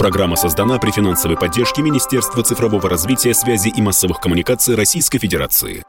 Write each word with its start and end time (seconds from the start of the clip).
Программа 0.00 0.34
создана 0.34 0.78
при 0.78 0.92
финансовой 0.92 1.36
поддержке 1.36 1.82
Министерства 1.82 2.42
цифрового 2.42 2.88
развития, 2.88 3.34
связи 3.34 3.68
и 3.68 3.82
массовых 3.82 4.18
коммуникаций 4.18 4.74
Российской 4.74 5.18
Федерации. 5.18 5.84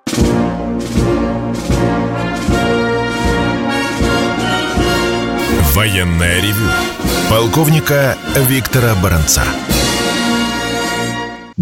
Военная 5.74 6.42
ревю. 6.42 6.68
Полковника 7.30 8.18
Виктора 8.36 8.96
Баранца. 9.02 9.44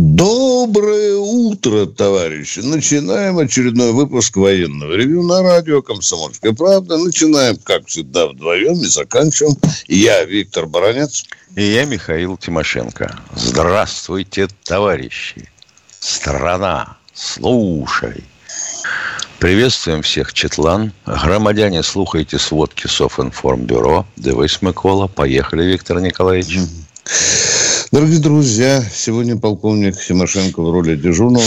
Доброе 0.02 1.18
утро, 1.18 1.86
товарищи. 1.86 2.60
Начинаем 2.60 3.38
очередной 3.38 3.92
выпуск 3.92 4.38
военного 4.38 4.94
ревю 4.94 5.24
на 5.24 5.44
радио 5.44 5.82
«Комсомольская 5.82 6.54
правда». 6.54 6.98
Начинаем, 6.98 7.58
как 7.58 7.86
всегда, 7.88 8.28
вдвоем 8.28 8.82
и 8.82 8.86
заканчиваем. 8.86 9.58
Я 9.90 10.24
Виктор 10.24 10.68
Баранец. 10.68 11.26
И 11.58 11.64
я 11.64 11.84
Михаил 11.84 12.38
Тимошенко. 12.38 13.20
Здравствуйте, 13.36 14.48
товарищи. 14.64 15.50
Страна, 16.00 16.96
слушай. 17.14 18.24
Приветствуем 19.40 20.02
всех, 20.02 20.32
Четлан. 20.32 20.94
Громадяне, 21.06 21.84
слухайте 21.84 22.40
сводки 22.40 22.88
Софинформбюро. 22.88 24.06
Дивись, 24.16 24.62
Микола. 24.62 25.08
Поехали, 25.08 25.66
Виктор 25.66 26.00
Николаевич. 26.00 26.58
Дорогие 27.92 28.20
друзья, 28.20 28.84
сегодня 28.94 29.36
полковник 29.36 30.00
Тимошенко 30.00 30.62
в 30.62 30.72
роли 30.72 30.96
дежурного 30.96 31.44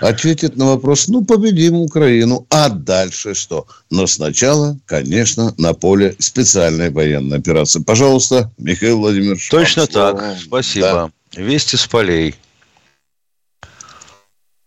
ответит 0.00 0.56
на 0.56 0.64
вопрос, 0.64 1.08
ну, 1.08 1.22
победим 1.22 1.74
Украину, 1.74 2.46
а 2.48 2.70
дальше 2.70 3.34
что? 3.34 3.66
Но 3.90 4.06
сначала, 4.06 4.78
конечно, 4.86 5.52
на 5.58 5.74
поле 5.74 6.16
специальной 6.20 6.88
военной 6.88 7.36
операции. 7.36 7.82
Пожалуйста, 7.82 8.50
Михаил 8.56 9.00
Владимирович. 9.00 9.50
Точно 9.50 9.86
так, 9.86 10.38
спасибо. 10.42 11.12
Да. 11.34 11.42
Вести 11.42 11.76
с 11.76 11.86
полей. 11.86 12.34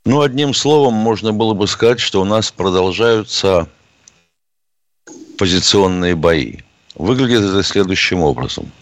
Ну, 0.06 0.22
одним 0.22 0.54
словом, 0.54 0.94
можно 0.94 1.34
было 1.34 1.56
бы 1.56 1.66
сказать, 1.66 2.00
что 2.00 2.22
у 2.22 2.26
нас 2.26 2.52
продолжаются 2.52 3.68
позиционные 5.40 6.14
бои. 6.14 6.58
Выглядит 6.94 7.42
это 7.42 7.64
следующим 7.64 8.22
образом– 8.22 8.72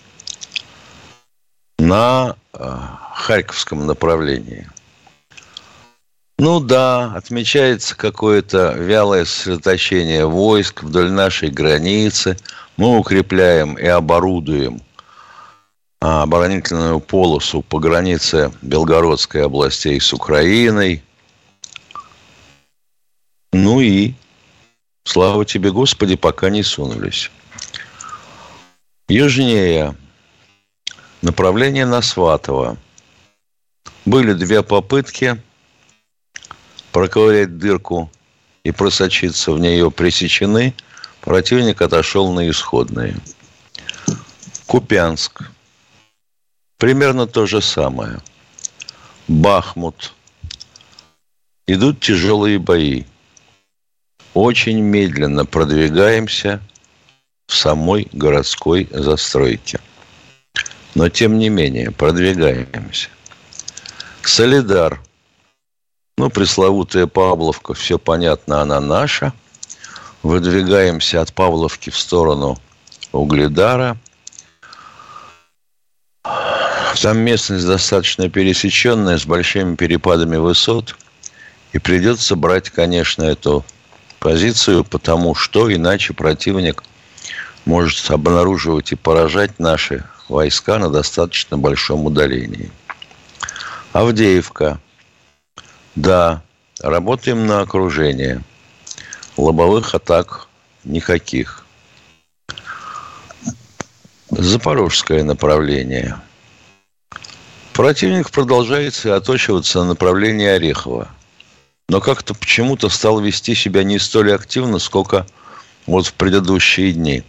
на 1.80 2.36
э, 2.54 2.78
Харьковском 3.16 3.88
направлении. 3.88 4.68
Ну 6.38 6.60
да, 6.60 7.14
отмечается 7.16 7.96
какое-то 7.96 8.74
вялое 8.74 9.26
сосредоточение 9.26 10.26
войск 10.26 10.84
вдоль 10.84 11.12
нашей 11.12 11.50
границы. 11.50 12.38
Мы 12.78 12.98
укрепляем 12.98 13.78
и 13.78 13.86
оборудуем 13.86 14.82
а, 16.00 16.24
оборонительную 16.24 17.02
полосу 17.02 17.62
по 17.62 17.80
границе 17.80 18.54
Белгородской 18.62 19.44
областей 19.44 20.00
с 20.00 20.14
Украиной. 20.14 21.04
Ну 23.52 23.82
и, 23.82 24.14
слава 25.04 25.44
тебе, 25.44 25.72
Господи, 25.72 26.16
пока 26.16 26.50
не 26.50 26.64
сунулись. 26.64 27.32
Южнее 29.10 29.94
направление 31.22 31.86
на 31.86 32.02
Сватово. 32.02 32.78
Были 34.06 34.34
две 34.34 34.64
попытки 34.64 35.42
проковырять 36.92 37.58
дырку 37.58 38.10
и 38.64 38.72
просочиться 38.72 39.52
в 39.52 39.60
нее 39.60 39.92
пресечены. 39.92 40.74
Противник 41.22 41.82
отошел 41.82 42.32
на 42.32 42.50
исходные. 42.50 43.16
Купянск. 44.66 45.44
Примерно 46.78 47.28
то 47.28 47.46
же 47.46 47.62
самое. 47.62 48.20
Бахмут. 49.28 50.14
Идут 51.68 52.00
тяжелые 52.00 52.58
бои. 52.58 53.04
Очень 54.34 54.80
медленно 54.80 55.46
продвигаемся 55.46 56.62
в 57.48 57.56
самой 57.56 58.08
городской 58.14 58.88
застройке. 58.92 59.80
Но, 60.96 61.10
тем 61.10 61.38
не 61.38 61.50
менее, 61.50 61.92
продвигаемся. 61.92 63.10
Солидар. 64.24 65.02
Ну, 66.18 66.30
пресловутая 66.30 67.08
Павловка, 67.08 67.74
все 67.74 67.98
понятно, 67.98 68.62
она 68.62 68.80
наша. 68.80 69.34
Выдвигаемся 70.22 71.22
от 71.22 71.34
Павловки 71.34 71.90
в 71.90 71.98
сторону 71.98 72.58
Угледара. 73.12 73.98
Там 77.02 77.20
местность 77.20 77.66
достаточно 77.66 78.30
пересеченная, 78.30 79.18
с 79.18 79.26
большими 79.26 79.76
перепадами 79.76 80.38
высот. 80.38 80.96
И 81.72 81.80
придется 81.80 82.36
брать, 82.36 82.70
конечно, 82.70 83.24
эту 83.24 83.64
позицию, 84.20 84.84
потому 84.84 85.34
что 85.36 85.74
иначе 85.74 86.14
противник 86.14 86.84
может 87.66 88.12
обнаруживать 88.12 88.92
и 88.92 88.96
поражать 88.96 89.60
наши 89.60 90.04
войска 90.30 90.78
на 90.78 90.90
достаточно 90.90 91.58
большом 91.58 92.06
удалении. 92.06 92.72
Авдеевка. 93.92 94.80
Да, 95.96 96.44
работаем 96.80 97.48
на 97.48 97.62
окружение. 97.62 98.44
Лобовых 99.36 99.96
атак 99.96 100.48
никаких. 100.84 101.66
Запорожское 104.30 105.24
направление. 105.24 106.20
Противник 107.74 108.30
продолжает 108.30 108.94
сосредоточиваться 108.94 109.80
на 109.80 109.86
направлении 109.86 110.48
Орехова. 110.48 111.10
Но 111.88 112.02
как-то 112.02 112.36
почему-то 112.36 112.90
стал 112.90 113.20
вести 113.20 113.56
себя 113.56 113.84
не 113.84 113.98
столь 113.98 114.34
активно, 114.34 114.78
сколько 114.78 115.26
вот 115.88 116.06
в 116.06 116.14
предыдущие 116.14 116.94
дни 116.94 117.24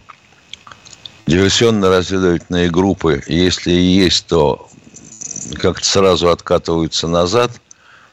диверсионно-разведывательные 1.27 2.69
группы, 2.69 3.23
если 3.27 3.71
и 3.71 4.03
есть, 4.03 4.27
то 4.27 4.69
как-то 5.55 5.85
сразу 5.85 6.29
откатываются 6.29 7.07
назад. 7.07 7.51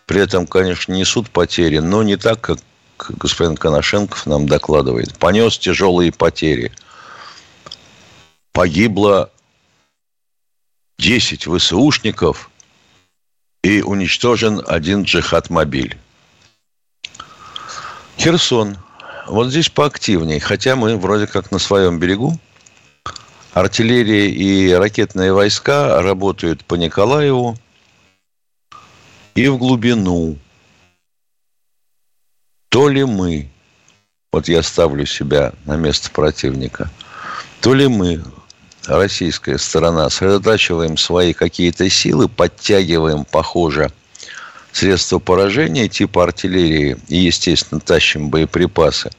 При 0.06 0.20
этом, 0.20 0.46
конечно, 0.46 0.92
несут 0.92 1.30
потери, 1.30 1.78
но 1.78 2.02
не 2.02 2.16
так, 2.16 2.40
как 2.40 2.58
господин 3.08 3.56
Коношенков 3.56 4.26
нам 4.26 4.48
докладывает. 4.48 5.16
Понес 5.18 5.58
тяжелые 5.58 6.12
потери. 6.12 6.72
Погибло 8.52 9.30
10 10.98 11.46
ВСУшников 11.46 12.50
и 13.62 13.82
уничтожен 13.82 14.62
один 14.66 15.02
джихад-мобиль. 15.02 15.96
Херсон. 18.18 18.76
Вот 19.26 19.50
здесь 19.50 19.68
поактивнее, 19.68 20.40
хотя 20.40 20.74
мы 20.74 20.96
вроде 20.96 21.26
как 21.26 21.50
на 21.52 21.58
своем 21.58 21.98
берегу. 21.98 22.38
Артиллерия 23.58 24.30
и 24.30 24.72
ракетные 24.72 25.32
войска 25.32 26.00
работают 26.00 26.64
по 26.64 26.76
Николаеву 26.76 27.58
и 29.34 29.48
в 29.48 29.58
глубину. 29.58 30.38
То 32.68 32.88
ли 32.88 33.04
мы, 33.04 33.48
вот 34.30 34.46
я 34.46 34.62
ставлю 34.62 35.04
себя 35.06 35.54
на 35.64 35.74
место 35.74 36.08
противника, 36.12 36.88
то 37.60 37.74
ли 37.74 37.88
мы, 37.88 38.22
российская 38.86 39.58
сторона, 39.58 40.08
сосредотачиваем 40.08 40.96
свои 40.96 41.32
какие-то 41.32 41.90
силы, 41.90 42.28
подтягиваем, 42.28 43.24
похоже, 43.24 43.90
средства 44.70 45.18
поражения 45.18 45.88
типа 45.88 46.22
артиллерии 46.22 46.96
и, 47.08 47.16
естественно, 47.16 47.80
тащим 47.80 48.30
боеприпасы. 48.30 49.10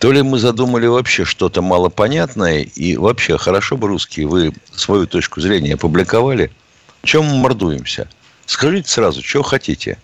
То 0.00 0.12
ли 0.12 0.22
мы 0.22 0.38
задумали 0.38 0.86
вообще 0.86 1.26
что-то 1.26 1.60
малопонятное, 1.60 2.62
и 2.62 2.96
вообще 2.96 3.36
хорошо 3.36 3.76
бы 3.76 3.88
русские, 3.88 4.26
вы 4.26 4.54
свою 4.74 5.06
точку 5.06 5.42
зрения 5.42 5.74
опубликовали. 5.74 6.50
Чем 7.02 7.26
мы 7.26 7.36
мордуемся? 7.36 8.08
Скажите 8.46 8.88
сразу, 8.88 9.22
что 9.22 9.42
хотите. 9.42 9.98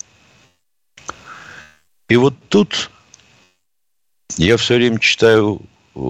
И 2.11 2.17
вот 2.17 2.35
тут 2.49 2.91
я 4.37 4.59
все 4.59 4.75
время 4.75 5.01
читаю 5.01 5.63
э, 5.95 6.01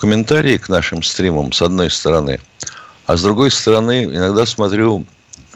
комментарии 0.00 0.56
к 0.56 0.70
нашим 0.70 1.02
стримам 1.02 1.52
с 1.52 1.60
одной 1.60 1.90
стороны, 1.90 2.40
а 3.04 3.18
с 3.18 3.22
другой 3.22 3.50
стороны 3.50 4.04
иногда 4.04 4.46
смотрю 4.46 5.04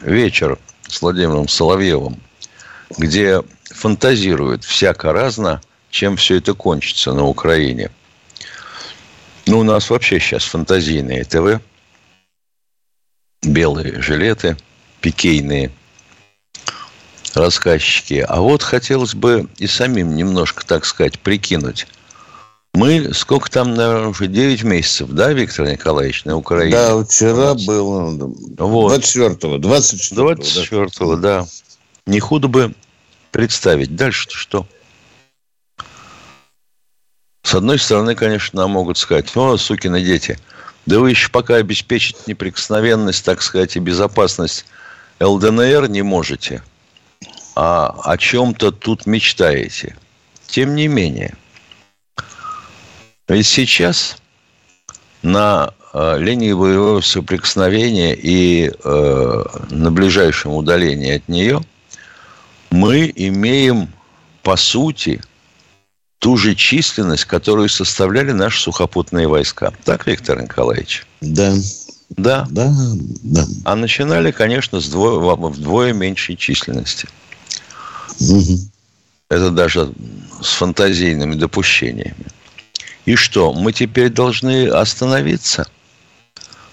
вечер 0.01 0.59
с 0.87 1.01
Владимиром 1.01 1.47
Соловьевым, 1.47 2.21
где 2.99 3.41
фантазируют 3.71 4.63
всяко 4.63 5.11
разно– 5.11 5.59
чем 5.89 6.17
все 6.17 6.37
это 6.37 6.53
кончится 6.53 7.13
на 7.13 7.25
Украине. 7.25 7.91
Ну, 9.45 9.59
у 9.59 9.63
нас 9.63 9.89
вообще 9.89 10.19
сейчас 10.19 10.43
фантазийные 10.43 11.23
ТВ, 11.23 11.59
белые 13.41 14.01
жилеты, 14.01 14.57
пикейные 15.01 15.71
рассказчики. 17.33 18.25
А 18.27 18.41
вот 18.41 18.63
хотелось 18.63 19.15
бы 19.15 19.47
и 19.57 19.67
самим 19.67 20.15
немножко, 20.15 20.65
так 20.65 20.85
сказать, 20.85 21.19
прикинуть, 21.19 21.87
Мы, 22.73 23.13
сколько 23.13 23.49
там, 23.49 23.73
наверное, 23.73 24.09
уже 24.09 24.27
9 24.27 24.63
месяцев, 24.63 25.09
да, 25.09 25.33
Виктор 25.33 25.67
Николаевич, 25.67 26.25
на 26.25 26.37
Украине? 26.37 26.71
Да, 26.71 27.03
вчера 27.03 27.55
было. 27.55 28.33
Вот. 28.57 28.99
24-го, 28.99 29.57
24-го. 29.57 30.33
24-го, 30.33 31.15
да. 31.15 31.41
да. 31.41 31.47
Не 32.05 32.19
худо 32.19 32.47
бы 32.47 32.75
представить. 33.31 33.95
Дальше-то 33.95 34.35
что? 34.35 34.67
С 37.49 37.55
одной 37.55 37.79
стороны, 37.79 38.13
конечно, 38.13 38.67
могут 38.67 38.99
сказать, 38.99 39.31
ну, 39.33 39.57
сукины 39.57 40.03
дети, 40.03 40.37
да 40.85 40.99
вы 40.99 41.09
еще 41.09 41.31
пока 41.31 41.55
обеспечить 41.55 42.27
неприкосновенность, 42.27 43.25
так 43.25 43.41
сказать, 43.41 43.75
и 43.75 43.79
безопасность 43.79 44.65
ЛДНР 45.19 45.89
не 45.89 46.03
можете, 46.03 46.61
а 47.55 47.87
о 48.03 48.17
чем-то 48.19 48.71
тут 48.71 49.07
мечтаете. 49.07 49.97
Тем 50.45 50.75
не 50.75 50.87
менее, 50.87 51.33
ведь 53.27 53.47
сейчас 53.47 54.17
на 55.23 55.73
э, 55.95 56.19
линии 56.19 56.53
боевого 56.53 57.01
соприкосновения 57.01 58.13
и 58.13 58.69
э, 58.71 59.43
на 59.71 59.91
ближайшем 59.91 60.53
удалении 60.53 61.15
от 61.15 61.27
нее 61.27 61.61
мы 62.69 63.11
имеем, 63.15 63.91
по 64.43 64.55
сути, 64.55 65.19
ту 66.19 66.35
же 66.37 66.53
численность, 66.53 67.25
которую 67.25 67.69
составляли 67.69 68.31
наши 68.31 68.61
сухопутные 68.61 69.27
войска. 69.27 69.73
Так, 69.85 70.05
Виктор 70.05 70.41
Николаевич? 70.41 71.05
Да. 71.21 71.53
Да. 72.09 72.45
Да, 72.49 72.71
да. 73.23 73.45
А 73.65 73.75
начинали, 73.75 74.31
конечно, 74.31 74.81
с 74.81 74.89
двое, 74.89 75.19
вдвое 75.19 75.93
меньшей 75.93 76.35
численности. 76.35 77.07
Угу. 78.19 78.59
Это 79.29 79.51
даже 79.51 79.93
с 80.41 80.53
фантазийными 80.53 81.35
допущениями. 81.35 82.25
И 83.05 83.15
что, 83.15 83.53
мы 83.53 83.71
теперь 83.73 84.09
должны 84.09 84.67
остановиться? 84.67 85.67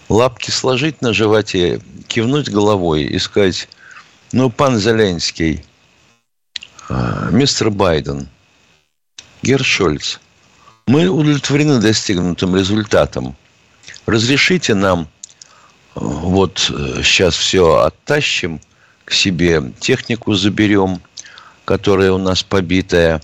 Лапки 0.09 0.51
сложить 0.51 1.03
на 1.03 1.13
животе, 1.13 1.81
кивнуть 2.09 2.49
головой 2.49 3.03
и 3.05 3.19
сказать, 3.19 3.69
ну, 4.33 4.51
пан 4.51 4.79
Зеленский, 4.79 5.65
а, 6.89 7.29
мистер 7.31 7.71
Байден, 7.71 8.29
Гершольц, 9.47 10.19
мы 10.89 11.07
удовлетворены 11.07 11.81
достигнутым 11.81 12.57
результатом. 12.57 13.37
Разрешите 14.05 14.75
нам 14.75 15.07
вот 15.95 16.59
сейчас 17.05 17.37
э, 17.37 17.39
все 17.39 17.77
оттащим 17.77 18.61
к 19.05 19.13
себе, 19.13 19.73
технику 19.79 20.35
заберем, 20.35 21.01
которая 21.65 22.11
у 22.11 22.19
нас 22.19 22.43
побитая, 22.43 23.23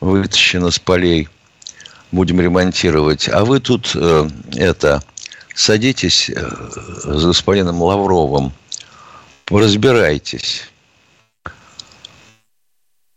вытащена 0.00 0.70
с 0.70 0.78
полей, 0.78 1.28
будем 2.10 2.40
ремонтировать. 2.40 3.28
А 3.28 3.44
вы 3.44 3.60
тут 3.60 3.92
э, 3.94 4.30
это 4.56 5.02
садитесь 5.54 6.30
э, 6.30 6.40
с 7.04 7.22
господином 7.26 7.82
Лавровым, 7.82 8.54
разбирайтесь. 9.50 10.62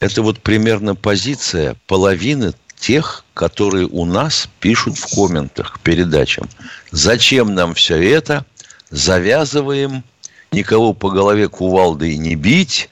Это 0.04 0.22
вот 0.22 0.42
примерно 0.42 0.96
позиция 0.96 1.78
половины 1.88 2.54
тех, 2.76 3.24
которые 3.34 3.88
у 3.88 4.04
нас 4.04 4.50
пишут 4.60 4.98
в 4.98 5.16
комментах 5.16 5.76
к 5.76 5.80
передачам. 5.80 6.50
Зачем 6.92 7.56
нам 7.56 7.74
все 7.74 7.96
это? 8.12 8.46
Завязываем, 8.90 10.04
никого 10.52 10.92
по 10.94 11.10
голове 11.10 11.48
кувалдой 11.48 12.18
не 12.18 12.36
бить. 12.36 12.90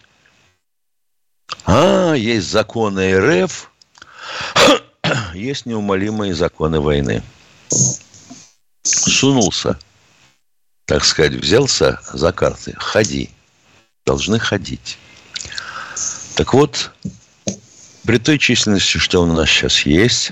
А, 1.65 2.13
есть 2.13 2.49
законы 2.49 3.19
РФ, 3.19 3.69
есть 5.33 5.65
неумолимые 5.65 6.33
законы 6.33 6.79
войны. 6.79 7.21
Сунулся, 8.83 9.77
так 10.85 11.03
сказать, 11.03 11.33
взялся 11.33 11.99
за 12.13 12.31
карты. 12.31 12.73
Ходи. 12.77 13.31
Должны 14.05 14.39
ходить. 14.39 14.97
Так 16.35 16.53
вот, 16.53 16.91
при 18.05 18.17
той 18.17 18.37
численности, 18.39 18.97
что 18.97 19.23
у 19.23 19.25
нас 19.25 19.49
сейчас 19.49 19.81
есть, 19.81 20.31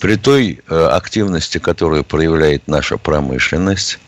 при 0.00 0.16
той 0.16 0.60
э, 0.66 0.86
активности, 0.86 1.58
которую 1.58 2.04
проявляет 2.04 2.68
наша 2.68 2.96
промышленность, 2.96 3.98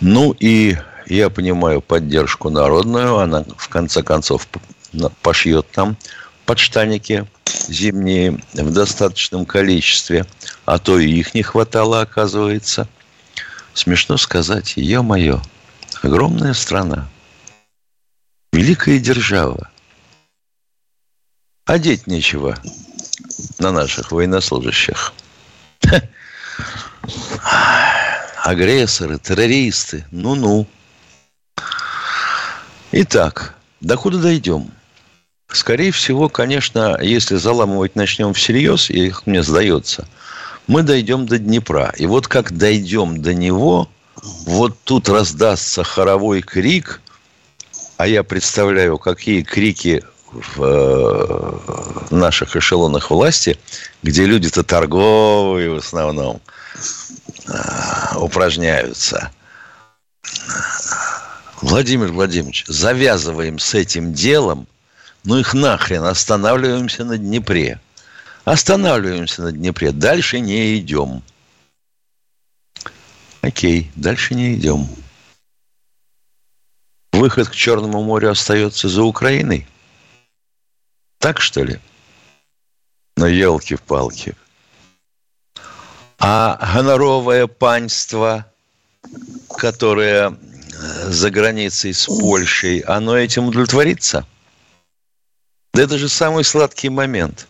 ну 0.00 0.34
и 0.38 0.76
я 1.06 1.30
понимаю 1.30 1.80
поддержку 1.80 2.50
народную, 2.50 3.18
она 3.18 3.44
в 3.56 3.68
конце 3.68 4.02
концов 4.02 4.46
пошьет 5.22 5.66
там 5.70 5.96
подштаники 6.44 7.26
зимние 7.68 8.40
в 8.52 8.72
достаточном 8.72 9.46
количестве, 9.46 10.26
а 10.64 10.78
то 10.78 10.98
и 10.98 11.10
их 11.10 11.34
не 11.34 11.42
хватало, 11.42 12.00
оказывается. 12.00 12.88
Смешно 13.72 14.16
сказать, 14.16 14.76
ее-мое, 14.76 15.40
огромная 16.02 16.54
страна, 16.54 17.08
великая 18.52 18.98
держава, 18.98 19.70
Одеть 21.70 22.08
нечего 22.08 22.58
на 23.60 23.70
наших 23.70 24.10
военнослужащих. 24.10 25.12
Агрессоры, 28.44 29.20
террористы, 29.20 30.04
ну-ну. 30.10 30.66
Итак, 32.90 33.54
докуда 33.80 34.18
дойдем? 34.18 34.72
Скорее 35.46 35.92
всего, 35.92 36.28
конечно, 36.28 36.98
если 37.00 37.36
заламывать 37.36 37.94
начнем 37.94 38.34
всерьез, 38.34 38.90
и 38.90 39.14
мне 39.24 39.44
сдается, 39.44 40.08
мы 40.66 40.82
дойдем 40.82 41.26
до 41.26 41.38
Днепра. 41.38 41.94
И 41.96 42.06
вот 42.06 42.26
как 42.26 42.50
дойдем 42.50 43.22
до 43.22 43.32
него, 43.32 43.88
вот 44.16 44.76
тут 44.82 45.08
раздастся 45.08 45.84
хоровой 45.84 46.42
крик, 46.42 47.00
а 47.96 48.08
я 48.08 48.24
представляю, 48.24 48.98
какие 48.98 49.42
крики 49.42 50.02
в 50.32 50.62
э, 50.62 52.14
наших 52.14 52.56
эшелонах 52.56 53.10
власти, 53.10 53.58
где 54.02 54.26
люди-то 54.26 54.62
торговые 54.62 55.70
в 55.70 55.76
основном 55.76 56.40
э, 57.46 58.16
упражняются. 58.16 59.30
Владимир 61.60 62.12
Владимирович, 62.12 62.64
завязываем 62.66 63.58
с 63.58 63.74
этим 63.74 64.14
делом, 64.14 64.66
ну 65.24 65.38
их 65.38 65.52
нахрен, 65.52 66.04
останавливаемся 66.04 67.04
на 67.04 67.18
Днепре. 67.18 67.80
Останавливаемся 68.44 69.42
на 69.42 69.52
Днепре, 69.52 69.92
дальше 69.92 70.40
не 70.40 70.78
идем. 70.78 71.22
Окей, 73.42 73.90
дальше 73.96 74.34
не 74.34 74.54
идем. 74.54 74.88
Выход 77.12 77.48
к 77.48 77.54
Черному 77.54 78.02
морю 78.02 78.30
остается 78.30 78.88
за 78.88 79.02
Украиной– 79.02 79.66
так, 81.20 81.38
что 81.38 81.62
ли? 81.62 81.78
Ну, 83.16 83.26
елки-палки. 83.26 84.34
А 86.18 86.58
гоноровое 86.74 87.46
панство, 87.46 88.46
которое 89.50 90.30
э, 90.30 91.10
за 91.10 91.30
границей 91.30 91.92
с 91.92 92.06
Польшей, 92.06 92.78
оно 92.80 93.18
этим 93.18 93.48
удовлетворится? 93.48 94.26
Да 95.74 95.82
это 95.82 95.98
же 95.98 96.08
самый 96.08 96.42
сладкий 96.42 96.88
момент. 96.88 97.46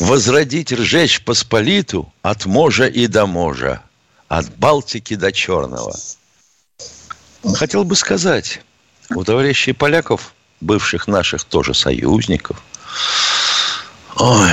Возродить 0.00 0.72
ржечь 0.72 1.24
Посполиту 1.24 2.12
от 2.22 2.44
можа 2.44 2.88
и 2.88 3.06
до 3.06 3.26
можа, 3.26 3.82
от 4.26 4.52
Балтики 4.56 5.14
до 5.14 5.30
Черного. 5.30 5.96
Хотел 7.54 7.84
бы 7.84 7.94
сказать, 7.94 8.62
у 9.10 9.22
товарищей 9.22 9.72
поляков 9.72 10.34
бывших 10.60 11.08
наших 11.08 11.44
тоже 11.44 11.74
союзников. 11.74 12.62
Ой, 14.16 14.52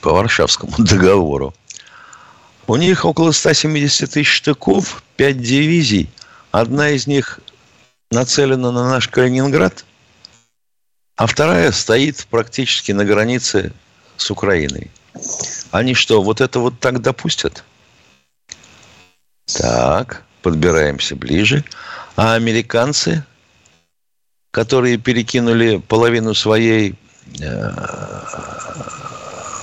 по 0.00 0.12
Варшавскому 0.12 0.74
договору. 0.78 1.54
У 2.66 2.76
них 2.76 3.04
около 3.04 3.32
170 3.32 4.10
тысяч 4.10 4.30
штыков, 4.30 5.02
5 5.16 5.40
дивизий. 5.40 6.10
Одна 6.50 6.90
из 6.90 7.06
них 7.06 7.40
нацелена 8.10 8.70
на 8.72 8.88
наш 8.88 9.08
Калининград, 9.08 9.84
а 11.16 11.26
вторая 11.26 11.72
стоит 11.72 12.26
практически 12.30 12.92
на 12.92 13.04
границе 13.04 13.72
с 14.16 14.30
Украиной. 14.30 14.90
Они 15.70 15.94
что, 15.94 16.22
вот 16.22 16.40
это 16.40 16.60
вот 16.60 16.78
так 16.78 17.00
допустят? 17.00 17.64
Так, 19.46 20.22
подбираемся 20.42 21.16
ближе. 21.16 21.64
А 22.16 22.34
американцы 22.34 23.24
которые 24.50 24.98
перекинули 24.98 25.76
половину 25.76 26.34
своей 26.34 26.94
э, 27.40 27.70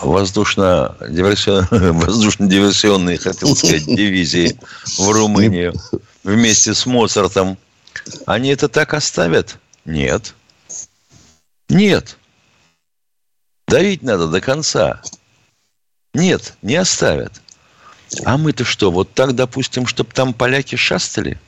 воздушно-диверсионной, 0.01 1.91
воздушно-диверсионной, 1.91 3.17
хотел 3.17 3.55
сказать, 3.55 3.85
дивизии 3.87 4.57
в 4.97 5.09
Румынию 5.09 5.73
вместе 6.23 6.73
с 6.73 6.85
Моцартом. 6.85 7.57
Они 8.25 8.49
это 8.49 8.69
так 8.69 8.93
оставят? 8.93 9.57
Нет. 9.85 10.33
Нет. 11.69 12.17
Давить 13.67 14.03
надо 14.03 14.27
до 14.27 14.41
конца. 14.41 15.01
Нет, 16.13 16.53
не 16.61 16.75
оставят. 16.75 17.33
А 18.23 18.37
мы-то 18.37 18.63
что, 18.63 18.91
вот 18.91 19.13
так 19.13 19.33
допустим, 19.33 19.87
чтобы 19.87 20.11
там 20.11 20.33
поляки 20.33 20.75
шастали? 20.75 21.39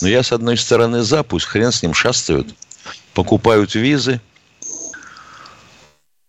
Ну, 0.00 0.08
я, 0.08 0.22
с 0.22 0.32
одной 0.32 0.56
стороны, 0.56 1.02
за, 1.02 1.22
пусть 1.22 1.46
хрен 1.46 1.72
с 1.72 1.82
ним 1.82 1.94
шастают. 1.94 2.54
Покупают 3.14 3.74
визы, 3.74 4.20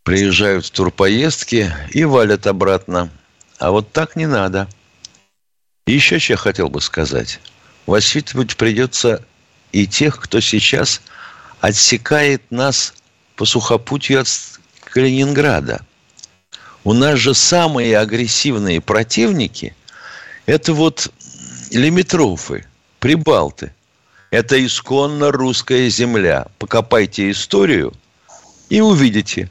приезжают 0.04 0.66
в 0.66 0.72
турпоездки 0.72 1.74
и 1.92 2.04
валят 2.06 2.48
обратно. 2.48 3.10
А 3.60 3.72
вот 3.72 3.92
так 3.92 4.16
не 4.16 4.28
надо. 4.28 4.68
Еще 5.88 6.20
что 6.20 6.34
я 6.34 6.38
хотел 6.38 6.70
бы 6.70 6.82
сказать. 6.82 7.40
Воспитывать 7.86 8.56
придется 8.56 9.24
и 9.72 9.88
тех, 9.88 10.20
кто 10.20 10.40
сейчас 10.40 11.02
отсекает 11.60 12.42
нас 12.52 12.94
по 13.36 13.46
сухопутью 13.46 14.22
от 14.22 14.28
Калининграда. 14.86 15.86
У 16.84 16.92
нас 16.92 17.18
же 17.18 17.34
самые 17.34 17.98
агрессивные 17.98 18.82
противники– 18.82 19.74
это 20.46 20.74
вот 20.74 21.10
лимитрофы, 21.72 22.66
прибалты. 23.00 23.72
Это 24.32 24.64
исконно 24.66 25.32
русская 25.32 25.90
земля. 25.90 26.48
Покопайте 26.60 27.32
историю 27.32 27.94
и 28.70 28.82
увидите, 28.82 29.50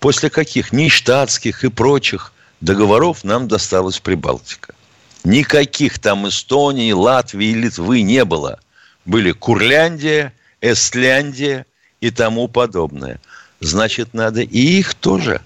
после 0.00 0.30
каких 0.30 0.72
нештатских 0.72 1.62
и 1.62 1.68
прочих 1.68 2.32
договоров 2.60 3.22
нам 3.22 3.46
досталась 3.46 4.00
Прибалтика. 4.00 4.74
Никаких 5.22 6.00
там 6.00 6.26
Эстонии, 6.26 6.90
Латвии, 6.90 7.52
Литвы 7.52 8.02
не 8.02 8.24
было. 8.24 8.58
Были 9.04 9.30
Курляндия, 9.30 10.32
Эстляндия 10.60 11.66
и 12.00 12.10
тому 12.10 12.48
подобное. 12.48 13.20
Значит, 13.60 14.14
надо 14.14 14.40
и 14.40 14.58
их 14.58 14.94
тоже 14.94 15.42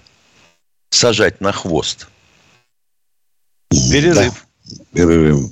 сажать 0.89 1.41
на 1.41 1.51
хвост. 1.51 2.07
Перерыв. 3.69 4.45
Да, 4.65 4.83
перерыв. 4.93 5.51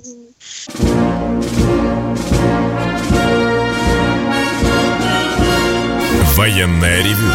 Военная 6.36 7.01
ревю. 7.04 7.32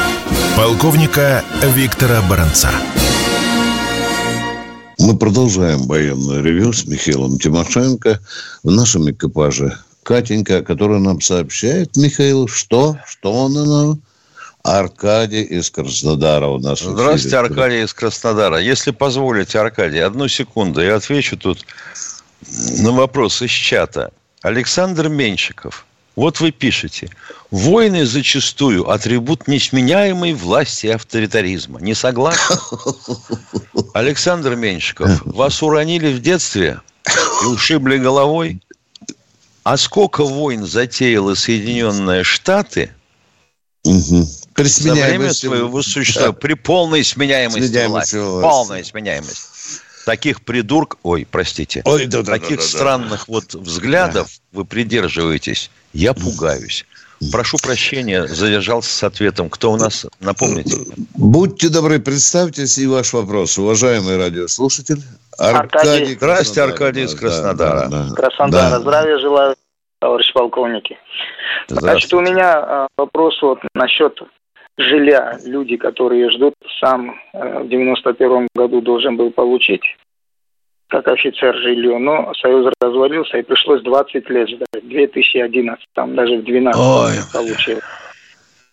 Полковника 0.56 1.44
Виктора 1.74 2.20
Баранца. 2.28 2.70
Мы 4.98 5.16
продолжаем 5.16 5.86
военное 5.86 6.42
ревю 6.42 6.72
с 6.72 6.86
Михаилом 6.86 7.38
Тимошенко. 7.38 8.20
В 8.62 8.70
нашем 8.70 9.10
экипаже 9.10 9.78
Катенька, 10.02 10.62
которая 10.62 10.98
нам 10.98 11.20
сообщает, 11.20 11.96
Михаил, 11.96 12.46
что? 12.48 12.98
Что 13.06 13.32
он 13.32 13.54
нам? 13.54 14.02
Аркадий 14.62 15.42
из 15.42 15.70
Краснодара 15.70 16.46
у 16.46 16.58
нас. 16.58 16.80
Здравствуйте, 16.80 17.38
Аркадий 17.38 17.82
из 17.82 17.94
Краснодара. 17.94 18.58
Если 18.58 18.90
позволите, 18.90 19.58
Аркадий, 19.58 20.00
одну 20.00 20.28
секунду, 20.28 20.82
я 20.82 20.96
отвечу 20.96 21.36
тут 21.36 21.64
на 22.78 22.92
вопрос 22.92 23.40
из 23.42 23.50
чата. 23.50 24.12
Александр 24.42 25.08
Меньшиков. 25.08 25.86
Вот 26.16 26.40
вы 26.40 26.50
пишете. 26.50 27.08
Войны 27.50 28.04
зачастую 28.04 28.90
атрибут 28.90 29.48
несменяемой 29.48 30.34
власти 30.34 30.86
и 30.86 30.90
авторитаризма. 30.90 31.80
Не 31.80 31.94
согласны? 31.94 32.56
Александр 33.94 34.56
Меньшиков, 34.56 35.22
вас 35.24 35.62
уронили 35.62 36.12
в 36.12 36.20
детстве 36.20 36.80
и 37.42 37.46
ушибли 37.46 37.96
головой? 37.96 38.60
А 39.62 39.76
сколько 39.76 40.24
войн 40.24 40.66
затеяла 40.66 41.34
Соединенные 41.34 42.24
Штаты 42.24 42.90
угу. 43.84 44.26
При 44.62 44.68
за 44.68 44.92
время 44.92 45.32
своего 45.32 45.82
существования, 45.82 46.32
да. 46.32 46.38
при 46.40 46.54
полной 46.54 47.04
сменяемости, 47.04 47.66
сменяемости 47.66 48.16
власти. 48.16 48.42
Полная 48.42 48.84
сменяемость. 48.84 49.46
Таких 50.06 50.42
придурк, 50.42 50.98
ой, 51.02 51.26
простите, 51.30 51.82
ой, 51.84 52.06
да, 52.06 52.22
таких 52.22 52.56
да, 52.56 52.62
да, 52.62 52.62
странных 52.62 53.18
да. 53.20 53.24
вот 53.28 53.54
взглядов 53.54 54.28
да. 54.28 54.58
вы 54.58 54.64
придерживаетесь, 54.64 55.70
я 55.92 56.14
пугаюсь. 56.14 56.86
Прошу 57.32 57.58
прощения, 57.58 58.26
задержался 58.26 58.90
с 58.90 59.02
ответом. 59.04 59.50
Кто 59.50 59.72
у 59.72 59.76
нас? 59.76 60.06
Напомните. 60.20 60.78
Будьте 61.14 61.68
добры, 61.68 62.00
представьтесь 62.00 62.78
и 62.78 62.86
ваш 62.86 63.12
вопрос. 63.12 63.58
Уважаемый 63.58 64.16
радиослушатель. 64.16 65.02
Аркадий. 65.38 66.14
Здрасте, 66.14 66.62
Аркадий 66.62 67.02
из 67.02 67.14
Краснодара. 67.14 67.88
Да, 67.88 68.04
да, 68.08 68.14
Краснодара. 68.14 68.70
Да. 68.70 68.80
Здравия 68.80 69.18
желаю, 69.18 69.54
товарищ 70.00 70.32
полковники. 70.32 70.96
Значит, 71.68 72.12
у 72.14 72.20
меня 72.20 72.58
а, 72.58 72.88
вопрос 72.96 73.40
вот 73.42 73.58
насчет 73.74 74.18
жилья. 74.80 75.38
Люди, 75.44 75.76
которые 75.76 76.30
ждут, 76.30 76.54
сам 76.80 77.20
э, 77.32 77.62
в 77.62 77.68
91 77.68 78.48
году 78.54 78.80
должен 78.80 79.16
был 79.16 79.30
получить 79.30 79.82
как 80.88 81.06
офицер 81.06 81.54
жилье, 81.56 81.98
но 81.98 82.34
Союз 82.34 82.72
развалился 82.80 83.38
и 83.38 83.42
пришлось 83.42 83.82
20 83.82 84.28
лет 84.28 84.48
ждать. 84.48 84.66
2011, 84.82 85.84
там 85.94 86.14
даже 86.14 86.38
в 86.38 86.44
12 86.44 86.80
Ой. 86.80 87.12
получил. 87.32 87.78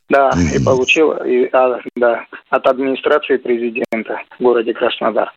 Да, 0.10 0.32
и 0.56 0.64
получил 0.64 1.12
и, 1.24 1.50
а, 1.52 1.80
да, 1.96 2.26
от 2.50 2.66
администрации 2.66 3.38
президента 3.38 4.22
в 4.40 4.44
городе 4.44 4.74
Краснодар. 4.74 5.34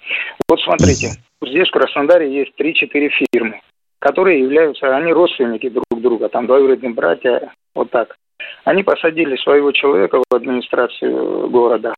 Вот 0.48 0.60
смотрите, 0.60 1.08
здесь 1.42 1.68
в 1.68 1.72
Краснодаре 1.72 2.32
есть 2.32 2.52
3-4 2.58 3.10
фирмы, 3.32 3.60
которые 3.98 4.40
являются, 4.40 4.96
они 4.96 5.12
родственники 5.12 5.68
друг 5.68 5.84
друга, 6.00 6.28
там 6.28 6.46
двоюродные 6.46 6.92
братья, 6.92 7.52
вот 7.74 7.90
так. 7.90 8.16
Они 8.64 8.82
посадили 8.82 9.36
своего 9.36 9.72
человека 9.72 10.22
в 10.30 10.34
администрацию 10.34 11.48
города. 11.48 11.94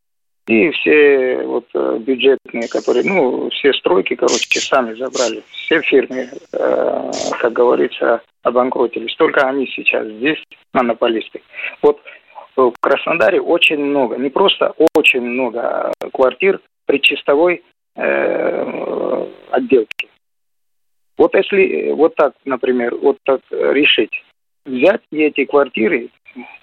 И 0.49 0.71
все 0.71 1.43
вот 1.45 1.67
э, 1.73 1.99
бюджетные, 2.01 2.69
которые, 2.69 3.05
ну, 3.05 3.49
все 3.51 3.73
стройки, 3.75 4.17
короче, 4.17 4.59
сами 4.59 4.95
забрали. 4.95 5.43
Все 5.51 5.81
фирмы, 5.83 6.29
э, 6.53 7.11
как 7.41 7.53
говорится, 7.53 8.23
обанкротились. 8.43 9.15
Только 9.15 9.49
они 9.49 9.69
сейчас 9.69 10.07
здесь, 10.07 10.43
монополисты. 10.73 11.43
Вот 11.81 12.01
в 12.57 12.73
Краснодаре 12.81 13.41
очень 13.41 13.79
много, 13.79 14.17
не 14.17 14.31
просто 14.31 14.75
очень 14.95 15.23
много 15.23 15.93
квартир 16.13 16.61
при 16.87 17.01
чистовой 17.01 17.63
э, 17.95 19.27
отделке. 19.51 20.09
Вот 21.17 21.35
если 21.35 21.93
вот 21.93 22.17
так, 22.17 22.35
например, 22.45 22.97
вот 22.97 23.19
так 23.25 23.41
решить, 23.51 24.25
взять 24.65 25.03
эти 25.11 25.45
квартиры, 25.45 26.07
э, 26.07 26.09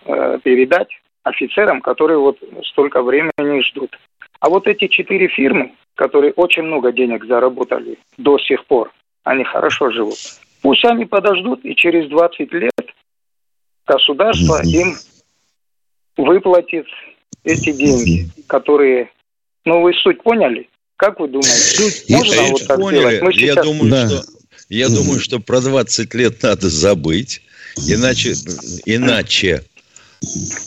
передать 0.06 0.90
офицерам, 1.24 1.82
которые 1.82 2.18
вот 2.18 2.38
столько 2.72 3.02
времени 3.02 3.62
ждут. 3.62 3.98
А 4.40 4.50
вот 4.50 4.68
эти 4.68 4.88
четыре 4.88 5.28
фирмы, 5.28 5.74
которые 5.96 6.32
очень 6.34 6.64
много 6.64 6.92
денег 6.92 7.26
заработали 7.26 7.98
до 8.18 8.40
сих 8.40 8.66
пор, 8.66 8.92
они 9.24 9.44
хорошо 9.44 9.92
живут. 9.92 10.18
Пусть 10.62 10.86
они 10.86 11.06
подождут, 11.06 11.64
и 11.64 11.76
через 11.76 12.10
20 12.10 12.54
лет 12.54 12.72
государство 13.86 14.62
им 14.64 14.96
выплатит 16.18 16.86
эти 17.44 17.72
деньги, 17.72 18.30
которые... 18.48 19.12
Ну, 19.66 19.82
вы 19.82 19.94
суть 19.94 20.22
поняли? 20.24 20.70
Как 20.96 21.20
вы 21.20 21.28
думаете? 21.28 21.50
Суть 21.50 22.10
можно 22.10 22.44
вот 22.44 22.68
так 22.68 22.80
поняли. 22.80 23.00
сделать? 23.00 23.22
Мы 23.22 23.34
сейчас... 23.34 23.56
Я 23.56 23.64
думаю, 23.64 23.92
да. 23.92 24.08
что 24.10 24.40
я 24.70 24.88
думаю, 24.90 25.20
что 25.20 25.40
про 25.40 25.62
20 25.62 26.14
лет 26.14 26.44
надо 26.44 26.70
забыть, 26.70 27.42
иначе, 27.88 28.36
иначе 28.86 29.64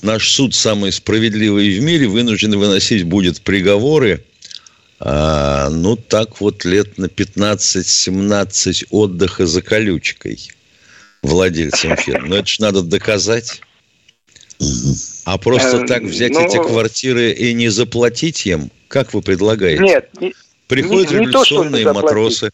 наш 0.02 0.31
суд 0.31 0.54
самый 0.54 0.92
справедливый 0.92 1.78
в 1.78 1.83
мире 1.83 2.09
вынужден 2.09 2.59
выносить 2.59 3.04
будет 3.04 3.42
приговоры, 3.42 4.25
а, 5.00 5.69
ну, 5.71 5.97
так 5.97 6.40
вот 6.40 6.64
лет 6.64 6.99
на 6.99 7.07
15-17 7.07 8.87
отдыха 8.90 9.47
за 9.47 9.61
колючкой 9.62 10.38
владельцам 11.23 11.97
фирм. 11.97 12.28
Но 12.28 12.37
это 12.37 12.47
же 12.47 12.62
надо 12.62 12.83
доказать. 12.83 13.61
А 15.25 15.38
просто 15.38 15.78
эм, 15.78 15.87
так 15.87 16.02
взять 16.02 16.33
ну, 16.33 16.47
эти 16.47 16.57
квартиры 16.57 17.33
и 17.33 17.52
не 17.52 17.69
заплатить 17.69 18.47
им, 18.47 18.71
как 18.88 19.12
вы 19.12 19.23
предлагаете? 19.23 19.83
Нет. 19.83 20.11
Приходят 20.69 21.11
не, 21.11 21.19
революционные 21.19 21.85
не 21.85 21.92
то, 21.92 21.95
матросы. 21.95 22.50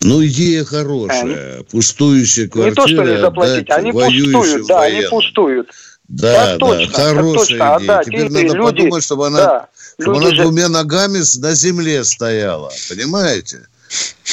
Ну, 0.00 0.24
идея 0.26 0.64
хорошая. 0.64 1.60
А, 1.60 1.64
Пустующая 1.64 2.48
квартира. 2.48 2.70
Не 2.70 2.74
то, 2.74 2.88
что 2.88 3.10
не 3.10 3.20
заплатить, 3.20 3.70
они 3.70 3.92
пустуют, 3.92 4.66
да, 4.66 4.74
военным. 4.74 4.98
они 4.98 5.08
пустуют. 5.08 5.70
Да, 6.08 6.32
да, 6.32 6.56
точно, 6.56 6.92
хорошая 6.94 7.34
точно. 7.34 7.54
идея. 7.54 7.74
Отдать. 7.74 8.06
Теперь 8.06 8.30
надо 8.30 8.40
люди, 8.40 8.58
подумать, 8.58 9.04
чтобы 9.04 9.26
она, 9.26 9.38
да, 9.38 9.68
чтобы 10.00 10.18
она 10.18 10.30
же... 10.30 10.42
двумя 10.42 10.68
ногами 10.68 11.18
на 11.40 11.54
земле 11.54 12.04
стояла. 12.04 12.72
Понимаете? 12.88 13.66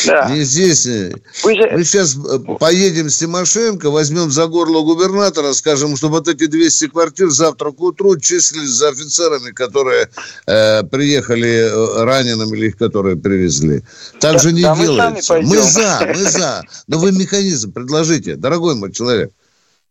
Да. 0.05 0.29
Не 0.29 0.43
здесь. 0.43 0.85
Э, 0.85 1.13
Вы 1.43 1.55
же... 1.55 1.69
Мы 1.71 1.83
сейчас 1.83 2.15
э, 2.15 2.39
поедем 2.59 3.09
с 3.09 3.17
Тимошенко, 3.17 3.89
возьмем 3.89 4.29
за 4.29 4.47
горло 4.47 4.81
губернатора, 4.83 5.53
скажем, 5.53 5.95
чтобы 5.95 6.15
вот 6.17 6.27
эти 6.27 6.47
200 6.47 6.87
квартир 6.87 7.29
завтра 7.29 7.71
к 7.71 7.79
утру 7.79 8.19
числились 8.19 8.69
за 8.69 8.89
офицерами, 8.89 9.51
которые 9.51 10.09
э, 10.47 10.83
приехали 10.83 11.49
э, 11.49 12.03
ранеными 12.03 12.57
или 12.57 12.67
их 12.67 12.77
которые 12.77 13.15
привезли. 13.15 13.83
Так 14.19 14.33
да, 14.33 14.39
же 14.39 14.51
не 14.51 14.63
да, 14.63 14.75
делается. 14.75 15.35
Мы, 15.35 15.43
мы 15.43 15.57
за, 15.61 16.13
мы 16.13 16.23
за. 16.23 16.63
Но 16.87 16.99
вы 16.99 17.11
механизм 17.11 17.71
предложите, 17.71 18.35
дорогой 18.35 18.75
мой 18.75 18.91
человек. 18.91 19.31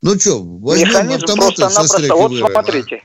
Ну 0.02 0.18
что, 0.20 0.42
возьмем 0.42 0.88
механизм 0.88 1.24
автоматы 1.24 1.70
со 1.70 2.14
Вот 2.14 2.32
смотрите. 2.36 3.02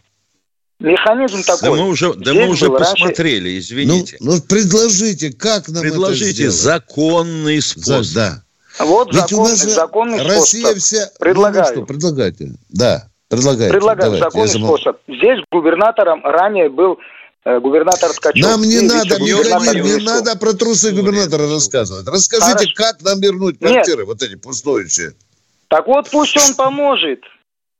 Механизм 0.79 1.43
такой. 1.43 1.69
Да 1.69 1.75
мы 1.75 1.89
уже, 1.89 2.13
да 2.13 2.33
мы 2.33 2.47
уже 2.47 2.69
посмотрели, 2.69 3.49
раньше... 3.53 3.59
извините. 3.59 4.17
Ну, 4.21 4.35
ну, 4.35 4.41
предложите, 4.41 5.31
как 5.33 5.67
нам 5.67 5.81
Предложите 5.81 6.43
это 6.43 6.51
законный 6.51 7.61
способ. 7.61 8.15
Да. 8.15 8.43
Вот 8.79 9.13
Ведь 9.13 9.21
законный, 9.21 9.39
у 9.39 9.47
нас 9.49 9.61
же 9.61 9.69
законный 9.71 10.21
Россия 10.23 10.61
способ. 10.61 10.77
вся... 10.77 11.09
Предлагаю. 11.19 11.65
Ну, 11.67 11.73
что, 11.73 11.85
предлагайте. 11.85 12.51
Да, 12.69 13.09
предлагайте. 13.27 13.73
Предлагаю 13.73 14.11
Давайте, 14.11 14.23
законный 14.23 14.47
замол... 14.47 14.77
способ. 14.77 14.97
Здесь 15.09 15.39
губернатором 15.51 16.23
ранее 16.23 16.69
был 16.69 16.97
э, 17.43 17.59
губернатор 17.59 18.13
Ткачев. 18.13 18.41
Нам 18.41 18.61
не 18.61 18.79
надо, 18.79 19.19
Михаил, 19.19 19.85
не 19.85 20.05
надо 20.05 20.37
про 20.37 20.53
трусы 20.53 20.91
губернатора 20.91 21.49
рассказывать. 21.49 22.07
Расскажите, 22.07 22.73
Хорошо. 22.73 22.73
как 22.75 23.01
нам 23.01 23.19
вернуть 23.19 23.59
квартиры, 23.59 24.03
Нет. 24.03 24.07
вот 24.07 24.23
эти 24.23 24.35
пустующие. 24.35 25.13
Так 25.67 25.87
вот, 25.87 26.09
пусть 26.09 26.37
он 26.37 26.55
поможет. 26.55 27.19